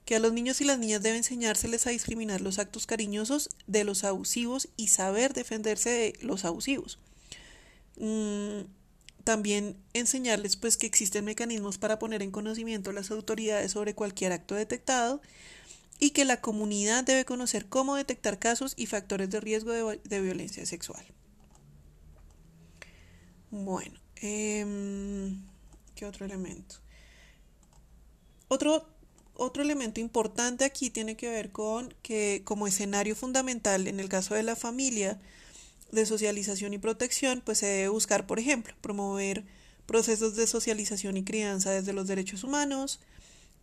Que 0.04 0.16
a 0.16 0.18
los 0.18 0.34
niños 0.34 0.60
y 0.60 0.64
las 0.64 0.78
niñas 0.78 1.02
debe 1.02 1.16
enseñárseles 1.16 1.86
a 1.86 1.90
discriminar 1.90 2.42
los 2.42 2.58
actos 2.58 2.84
cariñosos 2.84 3.48
de 3.66 3.84
los 3.84 4.04
abusivos 4.04 4.68
y 4.76 4.88
saber 4.88 5.32
defenderse 5.32 5.88
de 5.88 6.18
los 6.20 6.44
abusivos. 6.44 6.98
Mm, 7.96 8.60
también 9.28 9.76
enseñarles 9.92 10.56
pues 10.56 10.78
que 10.78 10.86
existen 10.86 11.26
mecanismos 11.26 11.76
para 11.76 11.98
poner 11.98 12.22
en 12.22 12.30
conocimiento 12.30 12.88
a 12.88 12.92
las 12.94 13.10
autoridades 13.10 13.72
sobre 13.72 13.94
cualquier 13.94 14.32
acto 14.32 14.54
detectado 14.54 15.20
y 15.98 16.12
que 16.12 16.24
la 16.24 16.40
comunidad 16.40 17.04
debe 17.04 17.26
conocer 17.26 17.66
cómo 17.66 17.96
detectar 17.96 18.38
casos 18.38 18.72
y 18.74 18.86
factores 18.86 19.28
de 19.28 19.38
riesgo 19.40 19.72
de, 19.72 20.20
violencia 20.22 20.64
sexual. 20.64 21.04
Bueno, 23.50 24.00
em, 24.16 25.42
¿qué 25.94 26.06
otro 26.06 26.24
elemento? 26.24 26.76
Otro, 28.48 28.88
otro 29.34 29.62
elemento 29.62 30.00
importante 30.00 30.64
aquí 30.64 30.88
tiene 30.88 31.18
que 31.18 31.28
ver 31.28 31.52
con 31.52 31.92
que 32.00 32.40
como 32.46 32.66
escenario 32.66 33.14
fundamental 33.14 33.88
en 33.88 34.00
el 34.00 34.08
caso 34.08 34.34
de 34.34 34.42
la 34.42 34.56
familia, 34.56 35.20
de 35.90 36.06
socialización 36.06 36.74
y 36.74 36.78
protección, 36.78 37.42
pues 37.44 37.58
se 37.58 37.66
debe 37.66 37.88
buscar, 37.88 38.26
por 38.26 38.38
ejemplo, 38.38 38.74
promover 38.80 39.44
procesos 39.86 40.36
de 40.36 40.46
socialización 40.46 41.16
y 41.16 41.24
crianza 41.24 41.70
desde 41.70 41.92
los 41.92 42.06
derechos 42.06 42.44
humanos, 42.44 43.00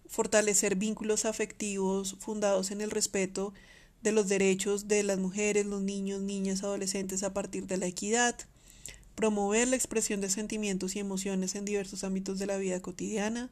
fortalecer 0.07 0.75
vínculos 0.75 1.25
afectivos 1.25 2.15
fundados 2.19 2.71
en 2.71 2.81
el 2.81 2.91
respeto 2.91 3.53
de 4.01 4.11
los 4.11 4.27
derechos 4.27 4.87
de 4.87 5.03
las 5.03 5.19
mujeres, 5.19 5.65
los 5.65 5.81
niños, 5.81 6.21
niñas, 6.21 6.63
adolescentes 6.63 7.23
a 7.23 7.33
partir 7.33 7.67
de 7.67 7.77
la 7.77 7.87
equidad, 7.87 8.35
promover 9.15 9.67
la 9.67 9.75
expresión 9.75 10.21
de 10.21 10.29
sentimientos 10.29 10.95
y 10.95 10.99
emociones 10.99 11.55
en 11.55 11.65
diversos 11.65 12.03
ámbitos 12.03 12.37
de 12.37 12.45
la 12.45 12.57
vida 12.57 12.81
cotidiana, 12.81 13.49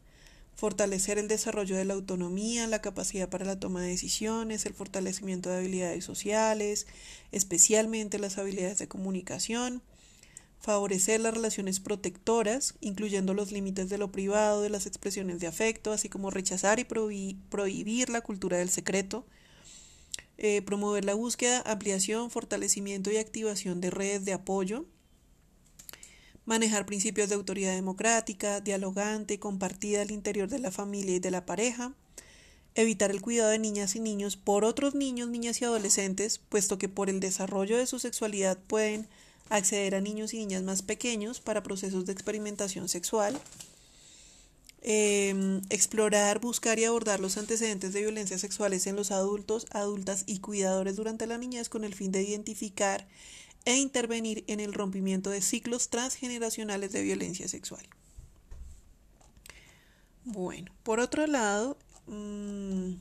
fortalecer 0.56 1.18
el 1.18 1.28
desarrollo 1.28 1.76
de 1.76 1.86
la 1.86 1.94
autonomía, 1.94 2.68
la 2.68 2.82
capacidad 2.82 3.30
para 3.30 3.46
la 3.46 3.60
toma 3.60 3.82
de 3.82 3.90
decisiones, 3.90 4.66
el 4.66 4.74
fortalecimiento 4.74 5.50
de 5.50 5.58
habilidades 5.58 6.06
sociales, 6.06 6.88
especialmente 7.32 8.20
las 8.20 8.38
habilidades 8.38 8.78
de 8.78 8.88
comunicación, 8.88 9.82
favorecer 10.60 11.20
las 11.20 11.34
relaciones 11.34 11.80
protectoras, 11.80 12.76
incluyendo 12.80 13.34
los 13.34 13.52
límites 13.52 13.90
de 13.90 13.98
lo 13.98 14.12
privado, 14.12 14.62
de 14.62 14.70
las 14.70 14.86
expresiones 14.86 15.40
de 15.40 15.48
afecto, 15.48 15.92
así 15.92 16.08
como 16.08 16.32
rechazar 16.32 16.80
y 16.80 16.86
prohibir 16.86 18.10
la 18.10 18.22
cultura 18.22 18.58
del 18.58 18.70
secreto, 18.70 19.26
eh, 20.38 20.62
promover 20.62 21.04
la 21.04 21.16
búsqueda, 21.16 21.62
ampliación, 21.66 22.32
fortalecimiento 22.32 23.12
y 23.12 23.18
activación 23.18 23.82
de 23.82 23.90
redes 23.90 24.24
de 24.24 24.34
apoyo, 24.34 24.86
manejar 26.46 26.86
principios 26.86 27.30
de 27.30 27.36
autoridad 27.36 27.74
democrática, 27.74 28.60
dialogante, 28.60 29.40
compartida 29.40 30.02
al 30.02 30.12
interior 30.12 30.50
de 30.50 30.60
la 30.60 30.72
familia 30.72 31.16
y 31.16 31.20
de 31.20 31.32
la 31.32 31.46
pareja, 31.46 31.94
evitar 32.76 33.12
el 33.12 33.22
cuidado 33.22 33.50
de 33.50 33.60
niñas 33.60 33.96
y 33.96 34.00
niños 34.00 34.36
por 34.36 34.66
otros 34.66 34.96
niños, 34.96 35.30
niñas 35.30 35.62
y 35.62 35.66
adolescentes, 35.66 36.40
puesto 36.40 36.78
que 36.78 36.90
por 36.90 37.10
el 37.10 37.20
desarrollo 37.20 37.78
de 37.78 37.86
su 37.86 38.00
sexualidad 38.00 38.58
pueden 38.58 39.08
acceder 39.50 39.96
a 39.96 40.02
niños 40.02 40.34
y 40.34 40.38
niñas 40.38 40.64
más 40.64 40.82
pequeños 40.82 41.40
para 41.40 41.64
procesos 41.64 42.06
de 42.06 42.14
experimentación 42.14 42.90
sexual, 42.90 43.40
em, 44.82 45.62
explorar, 45.70 46.40
buscar 46.40 46.80
y 46.80 46.86
abordar 46.86 47.20
los 47.20 47.38
antecedentes 47.38 47.94
de 47.94 48.02
violencia 48.02 48.38
sexuales 48.38 48.88
en 48.88 48.96
los 48.96 49.12
adultos, 49.12 49.68
adultas 49.72 50.24
y 50.26 50.40
cuidadores 50.40 50.96
durante 50.96 51.28
la 51.28 51.38
niñez 51.38 51.70
con 51.70 51.84
el 51.84 51.94
fin 51.94 52.12
de 52.12 52.24
identificar 52.24 53.08
e 53.66 53.78
intervenir 53.78 54.44
en 54.48 54.60
el 54.60 54.74
rompimiento 54.74 55.30
de 55.30 55.42
ciclos 55.42 55.90
transgeneracionales 55.90 56.92
de 56.92 57.04
violencia 57.04 57.48
sexual. 57.48 57.88
Bueno, 60.26 60.72
por 60.84 61.00
otro 61.00 61.28
lado, 61.28 61.78
mm, 62.08 62.94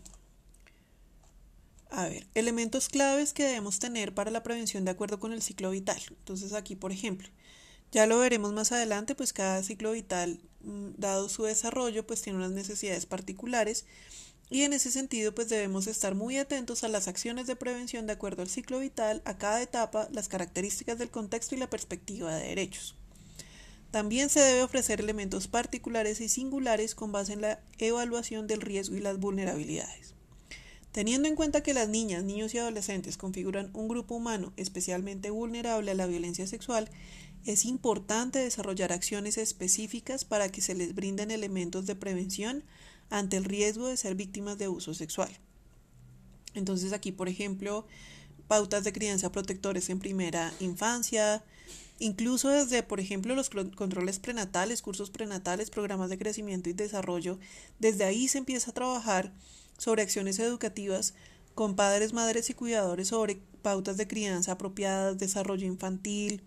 a 1.91 2.09
ver, 2.09 2.27
elementos 2.35 2.89
claves 2.89 3.33
que 3.33 3.45
debemos 3.45 3.79
tener 3.79 4.15
para 4.15 4.31
la 4.31 4.43
prevención 4.43 4.85
de 4.85 4.91
acuerdo 4.93 5.21
con 5.21 5.33
el 5.33 5.43
ciclo 5.43 5.71
vital. 5.71 6.01
Entonces 6.09 6.53
aquí, 6.53 6.75
por 6.75 6.91
ejemplo, 6.91 7.29
ya 7.93 8.07
lo 8.07 8.19
veremos 8.19 8.53
más 8.53 8.73
adelante, 8.73 9.15
pues 9.15 9.33
cada 9.33 9.63
ciclo 9.63 9.93
vital, 9.93 10.41
mm, 10.63 10.93
dado 10.97 11.29
su 11.29 11.45
desarrollo, 11.45 12.07
pues 12.07 12.23
tiene 12.23 12.39
unas 12.39 12.53
necesidades 12.53 13.07
particulares 13.07 13.85
y 14.53 14.65
en 14.65 14.75
ese 14.75 14.91
sentido, 14.91 15.35
pues 15.35 15.49
debemos 15.49 15.87
estar 15.87 16.15
muy 16.15 16.37
atentos 16.37 16.85
a 16.85 16.89
las 16.89 17.09
acciones 17.09 17.47
de 17.47 17.57
prevención 17.57 18.07
de 18.07 18.13
acuerdo 18.13 18.43
al 18.43 18.51
ciclo 18.51 18.81
vital, 18.81 19.23
a 19.25 19.39
cada 19.39 19.63
etapa, 19.63 20.09
las 20.13 20.29
características 20.29 20.99
del 20.99 21.11
contexto 21.11 21.55
y 21.55 21.59
la 21.59 21.71
perspectiva 21.71 22.35
de 22.35 22.49
derechos. 22.49 22.95
También 23.91 24.29
se 24.29 24.41
debe 24.41 24.63
ofrecer 24.63 25.01
elementos 25.01 25.49
particulares 25.49 26.21
y 26.21 26.29
singulares 26.29 26.95
con 26.95 27.13
base 27.13 27.33
en 27.33 27.41
la 27.41 27.61
evaluación 27.79 28.47
del 28.47 28.61
riesgo 28.61 28.95
y 28.95 29.01
las 29.01 29.19
vulnerabilidades. 29.19 30.13
Teniendo 30.93 31.29
en 31.29 31.37
cuenta 31.37 31.63
que 31.63 31.73
las 31.73 31.89
niñas, 31.89 32.23
niños 32.23 32.53
y 32.53 32.59
adolescentes 32.59 33.17
configuran 33.17 33.71
un 33.73 33.89
grupo 33.89 34.17
humano 34.17 34.53
especialmente 34.59 35.31
vulnerable 35.31 35.93
a 35.93 35.95
la 35.95 36.07
violencia 36.07 36.47
sexual, 36.47 36.91
es 37.45 37.65
importante 37.65 38.39
desarrollar 38.39 38.93
acciones 38.93 39.39
específicas 39.39 40.25
para 40.25 40.49
que 40.51 40.61
se 40.61 40.75
les 40.75 40.95
brinden 40.95 41.31
elementos 41.31 41.87
de 41.87 41.97
prevención 41.97 42.65
ante 43.11 43.37
el 43.37 43.45
riesgo 43.45 43.89
de 43.89 43.97
ser 43.97 44.15
víctimas 44.15 44.59
de 44.59 44.67
abuso 44.67 44.95
sexual. 44.95 45.31
Entonces 46.55 46.93
aquí, 46.93 47.13
por 47.13 47.29
ejemplo, 47.29 47.87
pautas 48.49 48.85
de 48.85 48.93
crianza 48.93 49.33
protectores 49.33 49.89
en 49.91 49.99
primera 49.99 50.53
infancia, 50.61 51.43
incluso 51.99 52.49
desde, 52.49 52.83
por 52.83 53.01
ejemplo, 53.01 53.35
los 53.35 53.51
controles 53.51 54.19
prenatales, 54.19 54.83
cursos 54.83 55.11
prenatales, 55.11 55.71
programas 55.71 56.11
de 56.11 56.19
crecimiento 56.19 56.69
y 56.69 56.75
desarrollo, 56.75 57.39
desde 57.79 58.05
ahí 58.05 58.29
se 58.29 58.39
empieza 58.39 58.71
a 58.71 58.75
trabajar 58.75 59.33
sobre 59.79 60.03
acciones 60.03 60.39
educativas 60.39 61.15
con 61.55 61.77
padres, 61.77 62.13
madres 62.13 62.51
y 62.51 62.55
cuidadores 62.55 63.09
sobre 63.09 63.41
pautas 63.63 63.97
de 63.97 64.07
crianza 64.07 64.53
apropiadas, 64.53 65.19
desarrollo 65.19 65.67
infantil, 65.67 66.43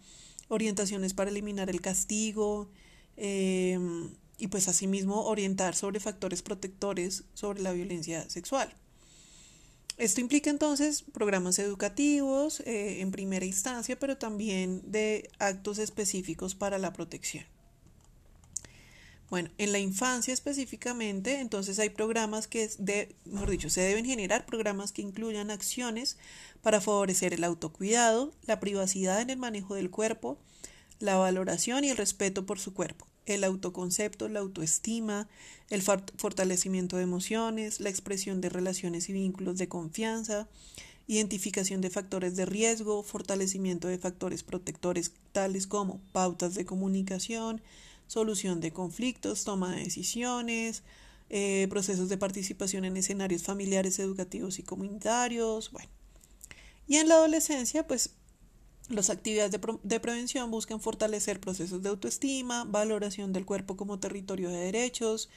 orientaciones 0.48 1.14
para 1.14 1.30
eliminar 1.30 1.70
el 1.70 1.82
castigo 1.82 2.70
em, 3.18 4.12
y 4.38 4.48
pues 4.48 4.68
asimismo 4.68 5.26
orientar 5.26 5.76
sobre 5.76 6.00
factores 6.00 6.42
protectores 6.42 7.24
sobre 7.34 7.62
la 7.62 7.72
violencia 7.72 8.30
sexual. 8.30 8.74
Esto 9.98 10.20
implica 10.20 10.50
entonces 10.50 11.04
programas 11.14 11.58
educativos 11.58 12.60
eh, 12.62 13.00
en 13.00 13.12
primera 13.12 13.46
instancia, 13.46 13.98
pero 13.98 14.18
también 14.18 14.82
de 14.92 15.30
actos 15.40 15.78
específicos 15.80 16.54
para 16.54 16.78
la 16.78 16.92
protección. 16.92 17.46
Bueno, 19.30 19.50
en 19.58 19.72
la 19.72 19.80
infancia 19.80 20.34
específicamente, 20.34 21.40
entonces 21.40 21.80
hay 21.80 21.90
programas 21.90 22.48
que, 22.48 22.70
de, 22.78 23.16
mejor 23.26 23.50
dicho, 23.50 23.70
se 23.70 23.82
deben 23.82 24.06
generar 24.06 24.46
programas 24.46 24.92
que 24.92 25.02
incluyan 25.02 25.50
acciones 25.50 26.18
para 26.62 26.80
favorecer 26.80 27.34
el 27.34 27.44
autocuidado, 27.44 28.34
la 28.46 28.60
privacidad 28.60 29.22
en 29.22 29.32
el 29.32 29.38
manejo 29.38 29.76
del 29.76 29.90
cuerpo, 29.90 30.38
la 31.00 31.18
valoración 31.18 31.84
y 31.84 31.90
el 31.90 31.98
respeto 31.98 32.46
por 32.46 32.60
su 32.60 32.74
cuerpo 32.74 33.08
el 33.26 33.44
autoconcepto, 33.44 34.30
la 34.30 34.40
autoestima, 34.40 35.28
el 35.70 35.82
fortalecimiento 35.82 36.98
de 36.98 37.04
emociones, 37.04 37.80
la 37.80 37.90
expresión 37.90 38.42
de 38.42 38.50
relaciones 38.50 39.10
y 39.10 39.14
vínculos 39.14 39.58
de 39.58 39.68
confianza, 39.68 40.48
identificación 41.08 41.82
de 41.82 41.90
factores 41.90 42.36
de 42.36 42.46
riesgo, 42.46 43.04
fortalecimiento 43.04 43.88
de 43.88 43.98
factores 43.98 44.44
protectores 44.44 45.12
tales 45.32 45.68
como 45.68 46.00
pautas 46.12 46.56
de 46.56 46.66
comunicación, 46.66 47.62
solución 48.08 48.62
de 48.62 48.72
conflictos, 48.72 49.44
toma 49.44 49.76
de 49.76 49.84
decisiones, 49.84 50.84
eh, 51.30 51.68
procesos 51.70 52.10
de 52.10 52.18
participación 52.18 52.86
en 52.86 52.98
escenarios 52.98 53.44
familiares, 53.44 54.00
educativos 54.00 54.60
y 54.60 54.64
comunitarios, 54.64 55.72
bueno. 55.72 55.90
Y 56.88 56.98
en 56.98 57.10
la 57.10 57.16
adolescencia, 57.16 57.88
pues 57.88 58.12
las 58.90 59.10
actividades 59.10 59.52
de, 59.52 60.00
prevención 60.00 60.52
buscan 60.52 60.80
fortalecer 60.80 61.40
procesos 61.40 61.82
de 61.82 61.90
autoestima, 61.90 62.66
valoración 62.66 63.34
del 63.34 63.46
cuerpo 63.46 63.76
como 63.76 64.00
territorio 64.00 64.50
de 64.50 64.58
derechos, 64.58 65.30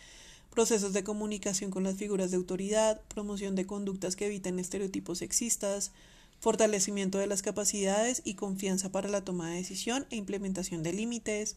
procesos 0.50 0.92
de 0.92 1.02
comunicación 1.02 1.70
con 1.70 1.84
las 1.84 1.96
figuras 1.96 2.30
de 2.30 2.36
autoridad, 2.36 3.00
promoción 3.08 3.54
de 3.54 3.66
conductas 3.66 4.16
que 4.16 4.26
eviten 4.26 4.58
estereotipos 4.58 5.18
sexistas, 5.18 5.92
fortalecimiento 6.40 7.16
de 7.16 7.26
las 7.26 7.40
capacidades 7.40 8.20
y 8.24 8.34
confianza 8.34 8.92
para 8.92 9.08
la 9.08 9.24
toma 9.24 9.48
de 9.50 9.56
decisión 9.56 10.06
e 10.10 10.16
implementación 10.16 10.82
de 10.82 10.92
límites, 10.92 11.56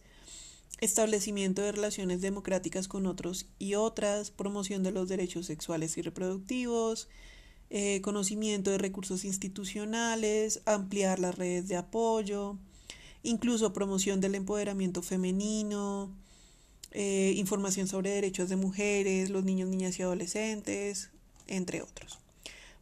establecimiento 0.80 1.62
de 1.62 1.72
relaciones 1.72 2.22
democráticas 2.22 2.88
con 2.88 3.06
otros 3.06 3.48
y 3.60 3.76
otras, 3.76 4.32
promoción 4.32 4.84
de 4.84 4.92
los 4.92 5.10
derechos 5.10 5.46
sexuales 5.46 5.98
y 5.98 6.02
reproductivos, 6.02 7.08
eh, 7.70 8.02
conocimiento 8.02 8.72
de 8.72 8.78
recursos 8.78 9.24
institucionales, 9.24 10.62
ampliar 10.66 11.20
las 11.20 11.36
redes 11.36 11.68
de 11.68 11.78
apoyo, 11.78 12.58
incluso 13.24 13.74
promoción 13.74 14.20
del 14.20 14.36
empoderamiento 14.36 15.02
femenino, 15.02 16.12
eh, 16.92 17.34
información 17.38 17.88
sobre 17.88 18.10
derechos 18.10 18.50
de 18.50 18.58
mujeres, 18.58 19.30
los 19.30 19.46
niños, 19.46 19.70
niñas 19.70 19.98
y 20.00 20.02
adolescentes, 20.02 21.12
entre 21.48 21.82
otros. 21.82 22.20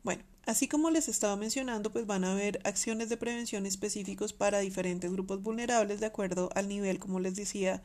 Bueno, 0.04 0.24
así 0.50 0.68
como 0.68 0.90
les 0.92 1.08
estaba 1.08 1.36
mencionando, 1.36 1.92
pues 1.92 2.06
van 2.06 2.24
a 2.24 2.34
haber 2.34 2.60
acciones 2.64 3.10
de 3.10 3.18
prevención 3.18 3.66
específicos 3.66 4.34
para 4.34 4.60
diferentes 4.60 5.12
grupos 5.12 5.42
vulnerables 5.42 6.00
de 6.00 6.08
acuerdo 6.08 6.50
al 6.56 6.68
nivel, 6.68 7.00
como 7.00 7.20
les 7.20 7.36
decía, 7.36 7.82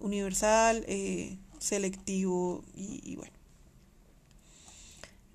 universal, 0.00 0.84
eh, 0.88 1.38
selectivo 1.58 2.64
y 2.74 3.16
bueno. 3.16 3.38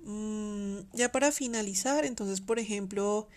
Mm, 0.06 0.80
ya 0.94 1.12
para 1.12 1.32
finalizar, 1.32 2.06
entonces, 2.06 2.42
por 2.42 2.60
ejemplo, 2.60 3.28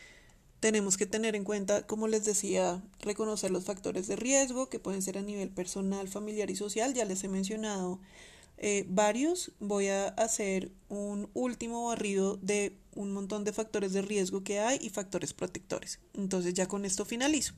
tenemos 0.61 0.97
que 0.97 1.07
tener 1.07 1.37
en 1.37 1.45
cuenta, 1.45 1.87
como 1.87 2.09
les 2.09 2.25
decía, 2.25 2.83
reconocer 3.01 3.51
los 3.51 3.65
factores 3.65 4.07
de 4.09 4.17
riesgo 4.17 4.69
que 4.69 4.81
pueden 4.81 5.03
ser 5.03 5.19
a 5.19 5.23
nivel 5.23 5.51
personal, 5.51 6.09
familiar 6.09 6.51
y 6.51 6.57
social. 6.57 6.95
Ya 6.95 7.05
les 7.05 7.23
he 7.25 7.29
mencionado 7.29 8.01
eh, 8.59 8.85
varios. 8.89 9.53
Voy 9.61 9.89
a 9.89 10.09
hacer 10.09 10.73
un 10.89 11.31
último 11.35 11.87
barrido 11.87 12.37
de 12.39 12.77
un 12.97 13.13
montón 13.13 13.45
de 13.45 13.53
factores 13.53 13.93
de 13.93 14.03
riesgo 14.03 14.43
que 14.43 14.59
hay 14.59 14.79
y 14.81 14.91
factores 14.91 15.33
protectores. 15.33 16.01
Entonces 16.15 16.55
ya 16.55 16.67
con 16.67 16.85
esto 16.85 17.05
finalizo. 17.05 17.55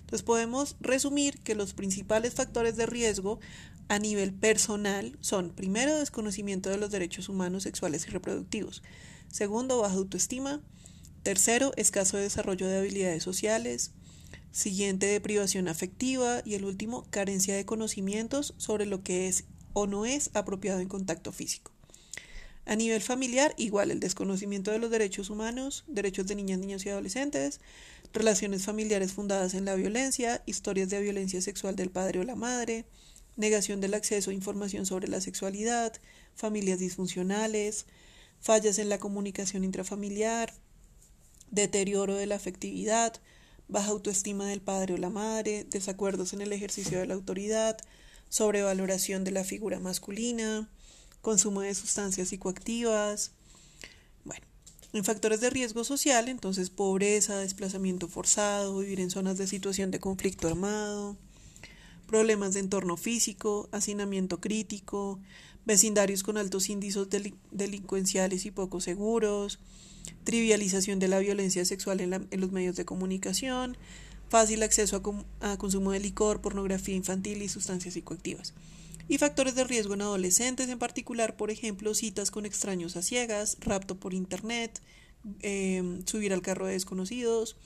Entonces 0.00 0.22
podemos 0.22 0.76
resumir 0.80 1.40
que 1.40 1.54
los 1.54 1.74
principales 1.74 2.34
factores 2.34 2.76
de 2.76 2.86
riesgo 2.86 3.40
a 3.88 3.98
nivel 3.98 4.32
personal 4.32 5.18
son, 5.20 5.50
primero, 5.50 5.98
desconocimiento 5.98 6.70
de 6.70 6.78
los 6.78 6.90
derechos 6.90 7.28
humanos 7.28 7.64
sexuales 7.64 8.06
y 8.06 8.10
reproductivos, 8.10 8.82
segundo, 9.28 9.78
baja 9.78 9.96
autoestima, 9.96 10.60
tercero, 11.22 11.72
escaso 11.76 12.16
desarrollo 12.16 12.68
de 12.68 12.78
habilidades 12.78 13.22
sociales, 13.22 13.92
siguiente, 14.50 15.06
deprivación 15.06 15.68
afectiva 15.68 16.42
y 16.44 16.54
el 16.54 16.64
último, 16.64 17.06
carencia 17.10 17.56
de 17.56 17.64
conocimientos 17.64 18.54
sobre 18.58 18.86
lo 18.86 19.02
que 19.02 19.28
es 19.28 19.44
o 19.72 19.86
no 19.86 20.04
es 20.04 20.30
apropiado 20.34 20.80
en 20.80 20.88
contacto 20.88 21.32
físico. 21.32 21.72
A 22.64 22.76
nivel 22.76 23.02
familiar, 23.02 23.54
igual 23.56 23.90
el 23.90 24.00
desconocimiento 24.00 24.70
de 24.70 24.78
los 24.78 24.90
derechos 24.90 25.30
humanos, 25.30 25.84
derechos 25.88 26.26
de 26.26 26.36
niñas, 26.36 26.60
niños 26.60 26.86
y 26.86 26.90
adolescentes, 26.90 27.60
relaciones 28.12 28.64
familiares 28.64 29.12
fundadas 29.12 29.54
en 29.54 29.64
la 29.64 29.74
violencia, 29.74 30.42
historias 30.46 30.88
de 30.90 31.00
violencia 31.00 31.40
sexual 31.40 31.74
del 31.74 31.90
padre 31.90 32.20
o 32.20 32.24
la 32.24 32.36
madre, 32.36 32.84
negación 33.36 33.80
del 33.80 33.94
acceso 33.94 34.30
a 34.30 34.34
información 34.34 34.86
sobre 34.86 35.08
la 35.08 35.20
sexualidad, 35.20 35.94
familias 36.34 36.78
disfuncionales, 36.78 37.86
fallas 38.40 38.78
en 38.78 38.88
la 38.88 38.98
comunicación 38.98 39.64
intrafamiliar, 39.64 40.52
deterioro 41.50 42.14
de 42.14 42.26
la 42.26 42.36
afectividad, 42.36 43.14
baja 43.68 43.90
autoestima 43.90 44.46
del 44.46 44.60
padre 44.60 44.94
o 44.94 44.98
la 44.98 45.10
madre, 45.10 45.64
desacuerdos 45.64 46.32
en 46.32 46.42
el 46.42 46.52
ejercicio 46.52 46.98
de 46.98 47.06
la 47.06 47.14
autoridad, 47.14 47.78
sobrevaloración 48.28 49.24
de 49.24 49.30
la 49.30 49.44
figura 49.44 49.80
masculina, 49.80 50.68
consumo 51.22 51.62
de 51.62 51.74
sustancias 51.74 52.28
psicoactivas. 52.28 53.32
Bueno, 54.24 54.44
en 54.92 55.04
factores 55.04 55.40
de 55.40 55.50
riesgo 55.50 55.84
social, 55.84 56.28
entonces 56.28 56.68
pobreza, 56.68 57.38
desplazamiento 57.38 58.08
forzado, 58.08 58.78
vivir 58.78 59.00
en 59.00 59.10
zonas 59.10 59.38
de 59.38 59.46
situación 59.46 59.90
de 59.90 60.00
conflicto 60.00 60.48
armado, 60.48 61.16
problemas 62.06 62.52
de 62.52 62.60
entorno 62.60 62.98
físico, 62.98 63.68
hacinamiento 63.72 64.40
crítico, 64.40 65.18
vecindarios 65.64 66.22
con 66.22 66.36
altos 66.36 66.68
índices 66.68 67.08
delincuenciales 67.50 68.44
y 68.44 68.50
poco 68.50 68.80
seguros, 68.80 69.60
trivialización 70.24 70.98
de 70.98 71.08
la 71.08 71.20
violencia 71.20 71.64
sexual 71.64 72.00
en, 72.00 72.40
los 72.40 72.52
medios 72.52 72.76
de 72.76 72.84
comunicación, 72.84 73.76
fácil 74.28 74.62
acceso 74.62 75.00
a, 75.40 75.56
consumo 75.56 75.92
de 75.92 76.00
licor, 76.00 76.40
pornografía 76.40 76.96
infantil 76.96 77.42
y 77.42 77.48
sustancias 77.48 77.94
psicoactivas. 77.94 78.54
Y 79.08 79.18
factores 79.18 79.54
de 79.54 79.64
riesgo 79.64 79.94
en 79.94 80.02
adolescentes, 80.02 80.68
en 80.68 80.78
particular, 80.78 81.36
por 81.36 81.50
ejemplo, 81.50 81.94
citas 81.94 82.30
con 82.30 82.46
extraños 82.46 82.96
a 82.96 83.02
ciegas, 83.02 83.56
rapto 83.60 83.98
por 83.98 84.14
internet, 84.14 84.80
em, 85.40 86.04
subir 86.06 86.32
al 86.32 86.42
carro 86.42 86.66
de 86.66 86.72
desconocidos, 86.72 87.56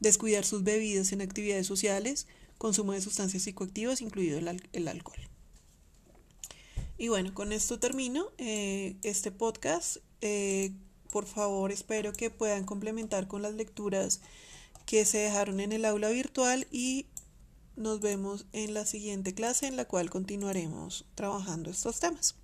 descuidar 0.00 0.44
sus 0.44 0.62
bebidas 0.62 1.12
en 1.12 1.22
actividades 1.22 1.66
sociales, 1.66 2.26
consumo 2.58 2.92
de 2.92 3.00
sustancias 3.00 3.42
psicoactivas, 3.42 4.00
incluido 4.00 4.38
el, 4.38 4.88
alcohol. 4.88 5.18
Y 6.98 7.08
bueno, 7.08 7.34
con 7.34 7.52
esto 7.52 7.78
termino 7.78 8.26
eh, 8.38 8.96
este 9.02 9.32
podcast. 9.32 9.98
Eh, 10.20 10.72
por 11.10 11.26
favor, 11.26 11.72
espero 11.72 12.12
que 12.12 12.30
puedan 12.30 12.64
complementar 12.64 13.28
con 13.28 13.42
las 13.42 13.54
lecturas 13.54 14.20
que 14.86 15.04
se 15.04 15.18
dejaron 15.18 15.60
en 15.60 15.72
el 15.72 15.84
aula 15.84 16.10
virtual 16.10 16.66
y 16.70 17.06
nos 17.76 18.00
vemos 18.00 18.46
en 18.52 18.74
la 18.74 18.86
siguiente 18.86 19.34
clase 19.34 19.66
en 19.66 19.76
la 19.76 19.86
cual 19.86 20.10
continuaremos 20.10 21.06
trabajando 21.14 21.70
estos 21.70 22.00
temas. 22.00 22.36